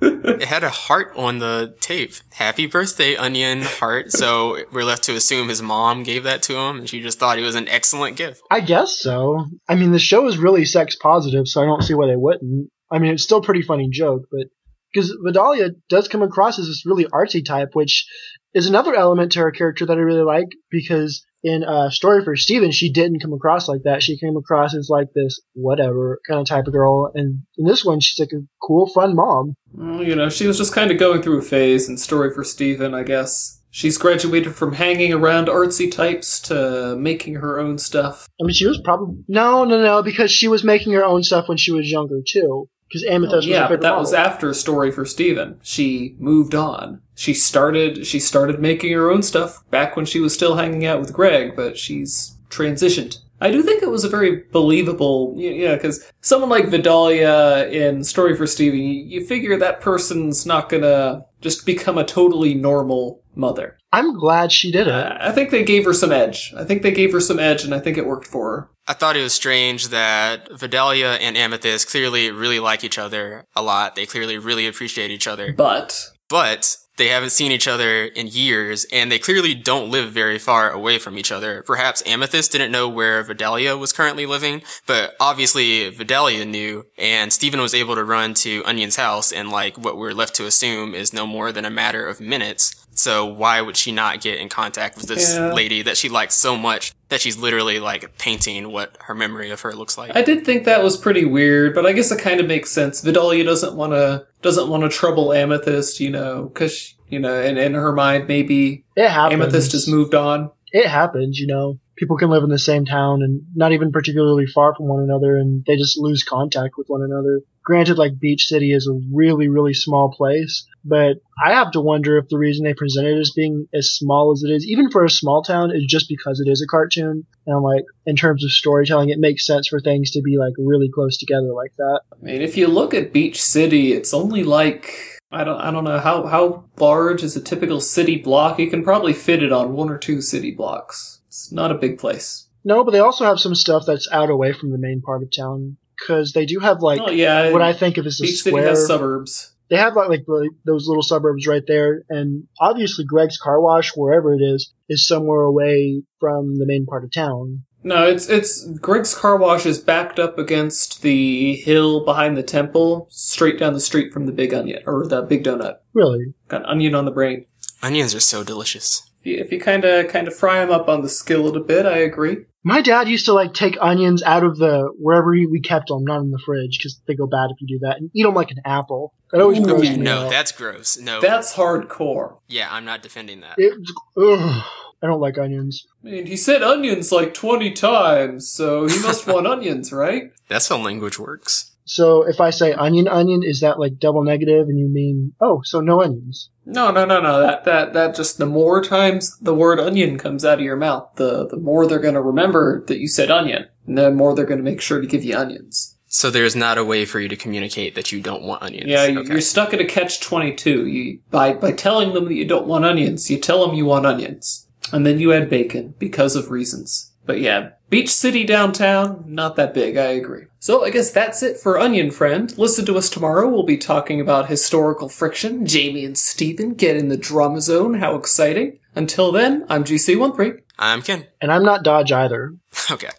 It 0.00 0.44
had 0.44 0.64
a 0.64 0.70
heart 0.70 1.12
on 1.14 1.40
the 1.40 1.76
tape. 1.80 2.14
Happy 2.32 2.66
birthday, 2.66 3.16
Onion 3.16 3.62
heart. 3.62 4.12
So 4.12 4.64
we're 4.72 4.84
left 4.84 5.02
to 5.04 5.14
assume 5.14 5.50
his 5.50 5.60
mom 5.60 6.04
gave 6.04 6.24
that 6.24 6.42
to 6.44 6.56
him, 6.56 6.78
and 6.78 6.88
she 6.88 7.02
just 7.02 7.18
thought 7.18 7.38
it 7.38 7.42
was 7.42 7.54
an 7.54 7.68
excellent 7.68 8.16
gift. 8.16 8.40
I 8.50 8.60
guess 8.60 8.98
so. 8.98 9.44
I 9.68 9.74
mean, 9.74 9.92
the 9.92 9.98
show 9.98 10.26
is 10.26 10.38
really 10.38 10.64
sex 10.64 10.96
positive, 10.96 11.46
so 11.48 11.60
I 11.60 11.66
don't 11.66 11.82
see 11.82 11.94
why 11.94 12.06
they 12.06 12.16
wouldn't. 12.16 12.70
I 12.90 12.98
mean, 12.98 13.12
it's 13.12 13.22
still 13.22 13.38
a 13.38 13.42
pretty 13.42 13.62
funny 13.62 13.88
joke, 13.90 14.22
but 14.32 14.46
because 14.92 15.16
Vidalia 15.22 15.70
does 15.88 16.08
come 16.08 16.22
across 16.22 16.58
as 16.58 16.66
this 16.66 16.84
really 16.86 17.04
artsy 17.04 17.44
type, 17.44 17.70
which 17.74 18.06
is 18.54 18.66
another 18.66 18.94
element 18.94 19.32
to 19.32 19.40
her 19.40 19.52
character 19.52 19.86
that 19.86 19.98
I 19.98 20.00
really 20.00 20.24
like 20.24 20.48
because 20.70 21.24
in 21.42 21.64
uh, 21.64 21.90
Story 21.90 22.24
for 22.24 22.36
Steven, 22.36 22.70
she 22.70 22.92
didn't 22.92 23.20
come 23.20 23.32
across 23.32 23.68
like 23.68 23.82
that. 23.84 24.02
She 24.02 24.18
came 24.18 24.36
across 24.36 24.74
as 24.74 24.88
like 24.90 25.08
this 25.14 25.40
whatever 25.54 26.20
kind 26.28 26.40
of 26.40 26.46
type 26.46 26.66
of 26.66 26.72
girl, 26.72 27.10
and 27.14 27.42
in 27.56 27.64
this 27.64 27.84
one, 27.84 28.00
she's 28.00 28.18
like 28.18 28.32
a 28.32 28.44
cool, 28.62 28.86
fun 28.86 29.14
mom. 29.16 29.54
Well, 29.72 30.02
you 30.02 30.14
know, 30.14 30.28
she 30.28 30.46
was 30.46 30.58
just 30.58 30.74
kind 30.74 30.90
of 30.90 30.98
going 30.98 31.22
through 31.22 31.38
a 31.38 31.42
phase 31.42 31.88
in 31.88 31.96
Story 31.96 32.32
for 32.34 32.44
Steven, 32.44 32.94
I 32.94 33.04
guess. 33.04 33.58
She's 33.72 33.98
graduated 33.98 34.54
from 34.54 34.72
hanging 34.72 35.12
around 35.12 35.46
artsy 35.46 35.90
types 35.90 36.40
to 36.40 36.96
making 36.96 37.36
her 37.36 37.60
own 37.60 37.78
stuff. 37.78 38.28
I 38.40 38.44
mean, 38.44 38.52
she 38.52 38.66
was 38.66 38.80
probably 38.82 39.22
no, 39.28 39.64
no, 39.64 39.80
no, 39.80 40.02
because 40.02 40.30
she 40.30 40.48
was 40.48 40.64
making 40.64 40.92
her 40.92 41.04
own 41.04 41.22
stuff 41.22 41.48
when 41.48 41.56
she 41.56 41.70
was 41.70 41.90
younger 41.90 42.20
too. 42.26 42.68
Because 42.90 43.06
Amethyst 43.08 43.46
Oh, 43.46 43.50
yeah, 43.50 43.58
a 43.58 43.68
but 43.68 43.68
bigger 43.68 43.82
that 43.82 43.96
was 43.98 44.12
model. 44.12 44.26
after 44.26 44.52
Story 44.54 44.90
for 44.90 45.04
Steven. 45.06 45.58
She 45.62 46.16
moved 46.18 46.54
on. 46.54 47.00
She 47.14 47.32
started 47.34 48.06
she 48.06 48.18
started 48.18 48.60
making 48.60 48.92
her 48.92 49.10
own 49.10 49.22
stuff 49.22 49.62
back 49.70 49.94
when 49.96 50.04
she 50.06 50.18
was 50.20 50.34
still 50.34 50.56
hanging 50.56 50.84
out 50.86 50.98
with 51.00 51.12
Greg, 51.12 51.54
but 51.54 51.78
she's 51.78 52.36
transitioned. 52.50 53.18
I 53.42 53.50
do 53.50 53.62
think 53.62 53.82
it 53.82 53.88
was 53.90 54.04
a 54.04 54.08
very 54.10 54.42
believable, 54.52 55.34
y- 55.34 55.42
yeah, 55.44 55.74
because 55.74 56.04
someone 56.20 56.50
like 56.50 56.66
Vidalia 56.68 57.68
in 57.68 58.04
Story 58.04 58.36
for 58.36 58.46
Steven, 58.46 58.78
you, 58.78 59.02
you 59.20 59.24
figure 59.26 59.56
that 59.56 59.80
person's 59.80 60.44
not 60.44 60.68
gonna 60.68 61.24
just 61.40 61.64
become 61.64 61.96
a 61.96 62.04
totally 62.04 62.52
normal 62.54 63.22
mother. 63.34 63.78
I'm 63.92 64.16
glad 64.18 64.52
she 64.52 64.70
did 64.70 64.88
it. 64.88 64.92
I 64.94 65.32
think 65.32 65.50
they 65.50 65.64
gave 65.64 65.84
her 65.86 65.94
some 65.94 66.12
edge. 66.12 66.52
I 66.56 66.64
think 66.64 66.82
they 66.82 66.90
gave 66.92 67.12
her 67.12 67.20
some 67.20 67.38
edge, 67.38 67.64
and 67.64 67.74
I 67.74 67.78
think 67.80 67.96
it 67.96 68.06
worked 68.06 68.26
for 68.26 68.50
her. 68.50 68.70
I 68.90 68.92
thought 68.92 69.16
it 69.16 69.22
was 69.22 69.32
strange 69.32 69.90
that 69.90 70.48
Vidalia 70.50 71.12
and 71.12 71.36
Amethyst 71.36 71.88
clearly 71.88 72.32
really 72.32 72.58
like 72.58 72.82
each 72.82 72.98
other 72.98 73.44
a 73.54 73.62
lot. 73.62 73.94
They 73.94 74.04
clearly 74.04 74.36
really 74.36 74.66
appreciate 74.66 75.12
each 75.12 75.28
other. 75.28 75.52
But 75.52 76.10
but 76.28 76.76
they 76.96 77.06
haven't 77.06 77.30
seen 77.30 77.52
each 77.52 77.68
other 77.68 78.04
in 78.04 78.26
years 78.26 78.84
and 78.92 79.10
they 79.10 79.20
clearly 79.20 79.54
don't 79.54 79.92
live 79.92 80.10
very 80.10 80.40
far 80.40 80.70
away 80.70 80.98
from 80.98 81.18
each 81.18 81.30
other. 81.30 81.62
Perhaps 81.62 82.02
Amethyst 82.04 82.50
didn't 82.50 82.72
know 82.72 82.88
where 82.88 83.22
Vidalia 83.22 83.76
was 83.76 83.92
currently 83.92 84.26
living, 84.26 84.60
but 84.88 85.14
obviously 85.20 85.88
Vidalia 85.90 86.44
knew 86.44 86.84
and 86.98 87.32
Steven 87.32 87.60
was 87.60 87.74
able 87.74 87.94
to 87.94 88.02
run 88.02 88.34
to 88.34 88.64
Onion's 88.64 88.96
house 88.96 89.30
and 89.30 89.52
like 89.52 89.78
what 89.78 89.98
we're 89.98 90.12
left 90.12 90.34
to 90.34 90.46
assume 90.46 90.96
is 90.96 91.12
no 91.12 91.28
more 91.28 91.52
than 91.52 91.64
a 91.64 91.70
matter 91.70 92.08
of 92.08 92.20
minutes. 92.20 92.74
So 92.94 93.24
why 93.24 93.60
would 93.60 93.76
she 93.76 93.92
not 93.92 94.20
get 94.20 94.38
in 94.38 94.48
contact 94.48 94.96
with 94.96 95.06
this 95.06 95.34
Yeah. 95.34 95.52
lady 95.52 95.82
that 95.82 95.96
she 95.96 96.08
likes 96.08 96.34
so 96.34 96.56
much 96.56 96.92
that 97.08 97.20
she's 97.20 97.38
literally 97.38 97.80
like 97.80 98.18
painting 98.18 98.72
what 98.72 98.96
her 99.00 99.14
memory 99.14 99.50
of 99.50 99.60
her 99.62 99.72
looks 99.72 99.96
like? 99.96 100.14
I 100.14 100.22
did 100.22 100.44
think 100.44 100.64
that 100.64 100.82
was 100.82 100.96
pretty 100.96 101.24
weird, 101.24 101.74
but 101.74 101.86
I 101.86 101.92
guess 101.92 102.10
it 102.10 102.18
kind 102.20 102.40
of 102.40 102.46
makes 102.46 102.70
sense. 102.70 103.00
Vidalia 103.00 103.44
doesn't 103.44 103.74
want 103.74 103.92
to 103.92 104.26
doesn't 104.42 104.68
want 104.68 104.82
to 104.82 104.88
trouble 104.88 105.32
Amethyst, 105.32 106.00
you 106.00 106.10
know, 106.10 106.50
because 106.52 106.94
you 107.08 107.18
know, 107.18 107.40
in 107.40 107.58
in 107.58 107.74
her 107.74 107.92
mind, 107.92 108.28
maybe 108.28 108.84
It 108.96 109.08
happens. 109.08 109.40
Amethyst 109.42 109.72
has 109.72 109.88
moved 109.88 110.14
on. 110.14 110.50
It 110.72 110.86
happens, 110.86 111.38
you 111.38 111.46
know. 111.46 111.78
People 111.96 112.16
can 112.16 112.30
live 112.30 112.44
in 112.44 112.48
the 112.50 112.58
same 112.58 112.86
town 112.86 113.22
and 113.22 113.42
not 113.54 113.72
even 113.72 113.92
particularly 113.92 114.46
far 114.46 114.74
from 114.74 114.88
one 114.88 115.02
another, 115.02 115.36
and 115.36 115.64
they 115.66 115.76
just 115.76 115.98
lose 115.98 116.22
contact 116.22 116.74
with 116.78 116.86
one 116.88 117.02
another. 117.02 117.40
Granted, 117.62 117.98
like 117.98 118.18
Beach 118.18 118.46
City 118.46 118.72
is 118.72 118.86
a 118.88 118.98
really, 119.12 119.48
really 119.48 119.74
small 119.74 120.10
place, 120.10 120.64
but 120.84 121.18
I 121.42 121.52
have 121.52 121.72
to 121.72 121.80
wonder 121.80 122.16
if 122.18 122.28
the 122.28 122.38
reason 122.38 122.64
they 122.64 122.74
present 122.74 123.06
it 123.06 123.18
as 123.18 123.32
being 123.34 123.66
as 123.74 123.90
small 123.90 124.32
as 124.32 124.42
it 124.42 124.50
is, 124.50 124.66
even 124.66 124.90
for 124.90 125.04
a 125.04 125.10
small 125.10 125.42
town, 125.42 125.70
is 125.74 125.84
just 125.86 126.08
because 126.08 126.40
it 126.40 126.50
is 126.50 126.62
a 126.62 126.66
cartoon. 126.66 127.26
And 127.46 127.56
I'm 127.56 127.62
like, 127.62 127.84
in 128.06 128.16
terms 128.16 128.44
of 128.44 128.50
storytelling, 128.50 129.10
it 129.10 129.18
makes 129.18 129.46
sense 129.46 129.68
for 129.68 129.80
things 129.80 130.10
to 130.12 130.22
be 130.22 130.38
like 130.38 130.54
really 130.58 130.90
close 130.92 131.18
together 131.18 131.52
like 131.54 131.72
that. 131.76 132.00
I 132.12 132.24
mean, 132.24 132.42
if 132.42 132.56
you 132.56 132.66
look 132.66 132.94
at 132.94 133.12
Beach 133.12 133.42
City, 133.42 133.92
it's 133.92 134.14
only 134.14 134.44
like 134.44 135.20
I 135.32 135.44
don't 135.44 135.60
I 135.60 135.70
don't 135.70 135.84
know 135.84 135.98
how 135.98 136.26
how 136.26 136.64
large 136.78 137.22
is 137.22 137.36
a 137.36 137.40
typical 137.40 137.80
city 137.80 138.16
block. 138.16 138.58
You 138.58 138.68
can 138.70 138.82
probably 138.82 139.12
fit 139.12 139.42
it 139.42 139.52
on 139.52 139.72
one 139.72 139.90
or 139.90 139.98
two 139.98 140.20
city 140.20 140.50
blocks. 140.50 141.20
It's 141.28 141.52
not 141.52 141.70
a 141.70 141.76
big 141.76 141.98
place. 141.98 142.46
No, 142.64 142.84
but 142.84 142.90
they 142.90 142.98
also 142.98 143.24
have 143.24 143.40
some 143.40 143.54
stuff 143.54 143.84
that's 143.86 144.10
out 144.12 144.28
away 144.28 144.52
from 144.52 144.70
the 144.70 144.78
main 144.78 145.00
part 145.00 145.22
of 145.22 145.30
town. 145.34 145.76
because 145.98 146.32
they 146.32 146.46
do 146.46 146.58
have 146.60 146.82
like 146.82 147.00
oh 147.00 147.10
yeah, 147.10 147.52
what 147.52 147.62
I 147.62 147.72
think 147.72 147.96
of 147.96 148.06
as 148.06 148.20
a 148.20 148.24
Beach 148.24 148.42
City 148.42 148.50
square. 148.50 148.68
has 148.68 148.86
suburbs. 148.86 149.52
They 149.70 149.76
have 149.76 149.96
like, 149.96 150.08
like 150.08 150.26
the- 150.26 150.50
those 150.66 150.86
little 150.86 151.02
suburbs 151.02 151.46
right 151.46 151.62
there, 151.66 152.02
and 152.10 152.44
obviously 152.60 153.04
Greg's 153.04 153.38
car 153.38 153.60
wash, 153.60 153.92
wherever 153.96 154.34
it 154.34 154.42
is, 154.42 154.72
is 154.88 155.06
somewhere 155.06 155.42
away 155.42 156.02
from 156.18 156.58
the 156.58 156.66
main 156.66 156.84
part 156.86 157.04
of 157.04 157.12
town. 157.12 157.62
No, 157.82 158.06
it's 158.06 158.28
it's 158.28 158.66
Greg's 158.78 159.14
car 159.14 159.38
wash 159.38 159.64
is 159.64 159.78
backed 159.78 160.18
up 160.18 160.38
against 160.38 161.00
the 161.00 161.54
hill 161.56 162.04
behind 162.04 162.36
the 162.36 162.42
temple, 162.42 163.06
straight 163.10 163.58
down 163.58 163.72
the 163.72 163.80
street 163.80 164.12
from 164.12 164.26
the 164.26 164.32
Big 164.32 164.52
Onion 164.52 164.82
or 164.86 165.06
the 165.06 165.22
Big 165.22 165.44
Donut. 165.44 165.76
Really, 165.94 166.34
Got 166.48 166.66
onion 166.66 166.94
on 166.94 167.06
the 167.06 167.10
brain. 167.10 167.46
Onions 167.82 168.14
are 168.14 168.20
so 168.20 168.44
delicious. 168.44 169.10
If 169.20 169.26
you, 169.26 169.36
if 169.38 169.50
you 169.52 169.60
kind 169.60 169.84
of 169.86 170.08
kind 170.08 170.28
of 170.28 170.34
fry 170.36 170.60
them 170.60 170.70
up 170.70 170.88
on 170.90 171.00
the 171.00 171.08
skillet 171.08 171.56
a 171.56 171.60
bit, 171.60 171.86
I 171.86 171.98
agree. 171.98 172.44
My 172.62 172.82
dad 172.82 173.08
used 173.08 173.26
to 173.26 173.32
like 173.32 173.54
take 173.54 173.76
onions 173.80 174.22
out 174.22 174.44
of 174.44 174.58
the 174.58 174.92
wherever 174.98 175.30
we 175.30 175.60
kept 175.60 175.88
them, 175.88 176.04
not 176.04 176.20
in 176.20 176.30
the 176.30 176.40
fridge, 176.44 176.78
because 176.78 177.00
they 177.06 177.14
go 177.14 177.26
bad 177.26 177.48
if 177.50 177.56
you 177.60 177.66
do 177.78 177.86
that, 177.86 177.96
and 177.98 178.10
eat 178.14 178.22
them 178.24 178.34
like 178.34 178.50
an 178.50 178.60
apple. 178.64 179.14
That 179.32 179.40
always 179.40 179.58
Ooh, 179.60 179.62
grossed 179.62 179.84
Yeah, 179.84 179.96
me 179.96 180.04
no, 180.04 180.18
out. 180.26 180.30
that's 180.30 180.52
gross. 180.52 180.98
No. 180.98 181.20
That's 181.20 181.54
hardcore. 181.54 182.36
yeah, 182.48 182.68
I'm 182.70 182.84
not 182.84 183.02
defending 183.02 183.40
that. 183.40 183.54
It, 183.58 183.72
ugh, 184.16 184.64
I 185.02 185.06
don't 185.06 185.20
like 185.20 185.38
onions. 185.38 185.86
I 186.04 186.08
mean, 186.10 186.26
he 186.26 186.36
said 186.36 186.62
onions 186.62 187.10
like 187.12 187.32
twenty 187.34 187.70
times, 187.72 188.50
so 188.50 188.86
he 188.86 188.98
must 189.00 189.26
want 189.32 189.46
onions, 189.46 189.92
right? 189.92 190.30
That's 190.48 190.68
how 190.68 190.76
language 190.78 191.18
works. 191.18 191.69
So 191.92 192.22
if 192.22 192.40
I 192.40 192.50
say 192.50 192.72
onion, 192.72 193.08
onion, 193.08 193.42
is 193.42 193.58
that 193.62 193.80
like 193.80 193.98
double 193.98 194.22
negative, 194.22 194.68
and 194.68 194.78
you 194.78 194.88
mean 194.88 195.32
oh, 195.40 195.60
so 195.64 195.80
no 195.80 196.00
onions? 196.02 196.48
No, 196.64 196.92
no, 196.92 197.04
no, 197.04 197.20
no. 197.20 197.40
That 197.40 197.64
that 197.64 197.94
that 197.94 198.14
just 198.14 198.38
the 198.38 198.46
more 198.46 198.80
times 198.80 199.36
the 199.40 199.56
word 199.56 199.80
onion 199.80 200.16
comes 200.16 200.44
out 200.44 200.60
of 200.60 200.64
your 200.64 200.76
mouth, 200.76 201.08
the 201.16 201.48
the 201.48 201.56
more 201.56 201.88
they're 201.88 201.98
going 201.98 202.14
to 202.14 202.22
remember 202.22 202.84
that 202.86 202.98
you 203.00 203.08
said 203.08 203.28
onion, 203.28 203.66
and 203.88 203.98
the 203.98 204.12
more 204.12 204.36
they're 204.36 204.44
going 204.46 204.60
to 204.64 204.70
make 204.70 204.80
sure 204.80 205.00
to 205.00 205.06
give 205.08 205.24
you 205.24 205.36
onions. 205.36 205.96
So 206.06 206.30
there's 206.30 206.54
not 206.54 206.78
a 206.78 206.84
way 206.84 207.04
for 207.04 207.18
you 207.18 207.26
to 207.28 207.34
communicate 207.36 207.96
that 207.96 208.12
you 208.12 208.20
don't 208.20 208.44
want 208.44 208.62
onions. 208.62 208.88
Yeah, 208.88 209.06
you- 209.06 209.18
Okay. 209.20 209.32
you're 209.32 209.40
stuck 209.40 209.74
at 209.74 209.80
a 209.80 209.84
catch 209.84 210.20
twenty 210.20 210.54
two. 210.54 210.86
You 210.86 211.18
by 211.32 211.54
by 211.54 211.72
telling 211.72 212.14
them 212.14 212.26
that 212.26 212.34
you 212.34 212.44
don't 212.44 212.68
want 212.68 212.84
onions, 212.84 213.28
you 213.32 213.38
tell 213.38 213.66
them 213.66 213.74
you 213.74 213.84
want 213.84 214.06
onions, 214.06 214.68
and 214.92 215.04
then 215.04 215.18
you 215.18 215.32
add 215.32 215.50
bacon 215.50 215.94
because 215.98 216.36
of 216.36 216.52
reasons. 216.52 217.09
But 217.26 217.40
yeah, 217.40 217.70
Beach 217.90 218.08
City 218.10 218.44
downtown, 218.44 219.24
not 219.26 219.56
that 219.56 219.74
big. 219.74 219.96
I 219.96 220.06
agree. 220.12 220.46
So 220.58 220.84
I 220.84 220.90
guess 220.90 221.10
that's 221.10 221.42
it 221.42 221.58
for 221.58 221.78
Onion 221.78 222.10
Friend. 222.10 222.56
Listen 222.58 222.84
to 222.86 222.96
us 222.98 223.08
tomorrow. 223.08 223.48
We'll 223.48 223.62
be 223.62 223.76
talking 223.76 224.20
about 224.20 224.48
historical 224.48 225.08
friction. 225.08 225.66
Jamie 225.66 226.04
and 226.04 226.16
Steven 226.16 226.74
get 226.74 226.96
in 226.96 227.08
the 227.08 227.16
drama 227.16 227.60
zone. 227.60 227.94
How 227.94 228.14
exciting! 228.14 228.78
Until 228.94 229.32
then, 229.32 229.64
I'm 229.68 229.84
GC13. 229.84 230.60
I'm 230.78 231.02
Ken. 231.02 231.26
And 231.40 231.52
I'm 231.52 231.64
not 231.64 231.84
Dodge 231.84 232.12
either. 232.12 232.54
Okay. 232.90 233.10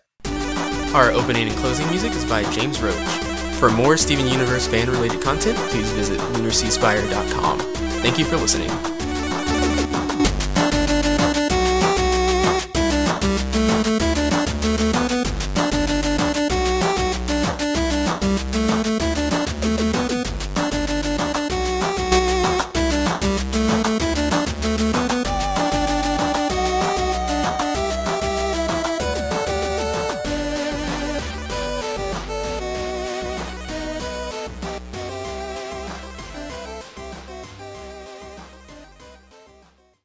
Our 0.94 1.12
opening 1.12 1.48
and 1.48 1.56
closing 1.58 1.88
music 1.90 2.12
is 2.12 2.26
by 2.26 2.44
James 2.52 2.82
Roach. 2.82 2.96
For 3.60 3.70
more 3.70 3.96
Steven 3.96 4.28
Universe 4.28 4.68
fan 4.68 4.90
related 4.90 5.22
content, 5.22 5.58
please 5.70 5.90
visit 5.92 6.20
lunarseaspire.com. 6.20 7.60
Thank 7.60 8.20
you 8.20 8.26
for 8.26 8.36
listening. 8.36 8.91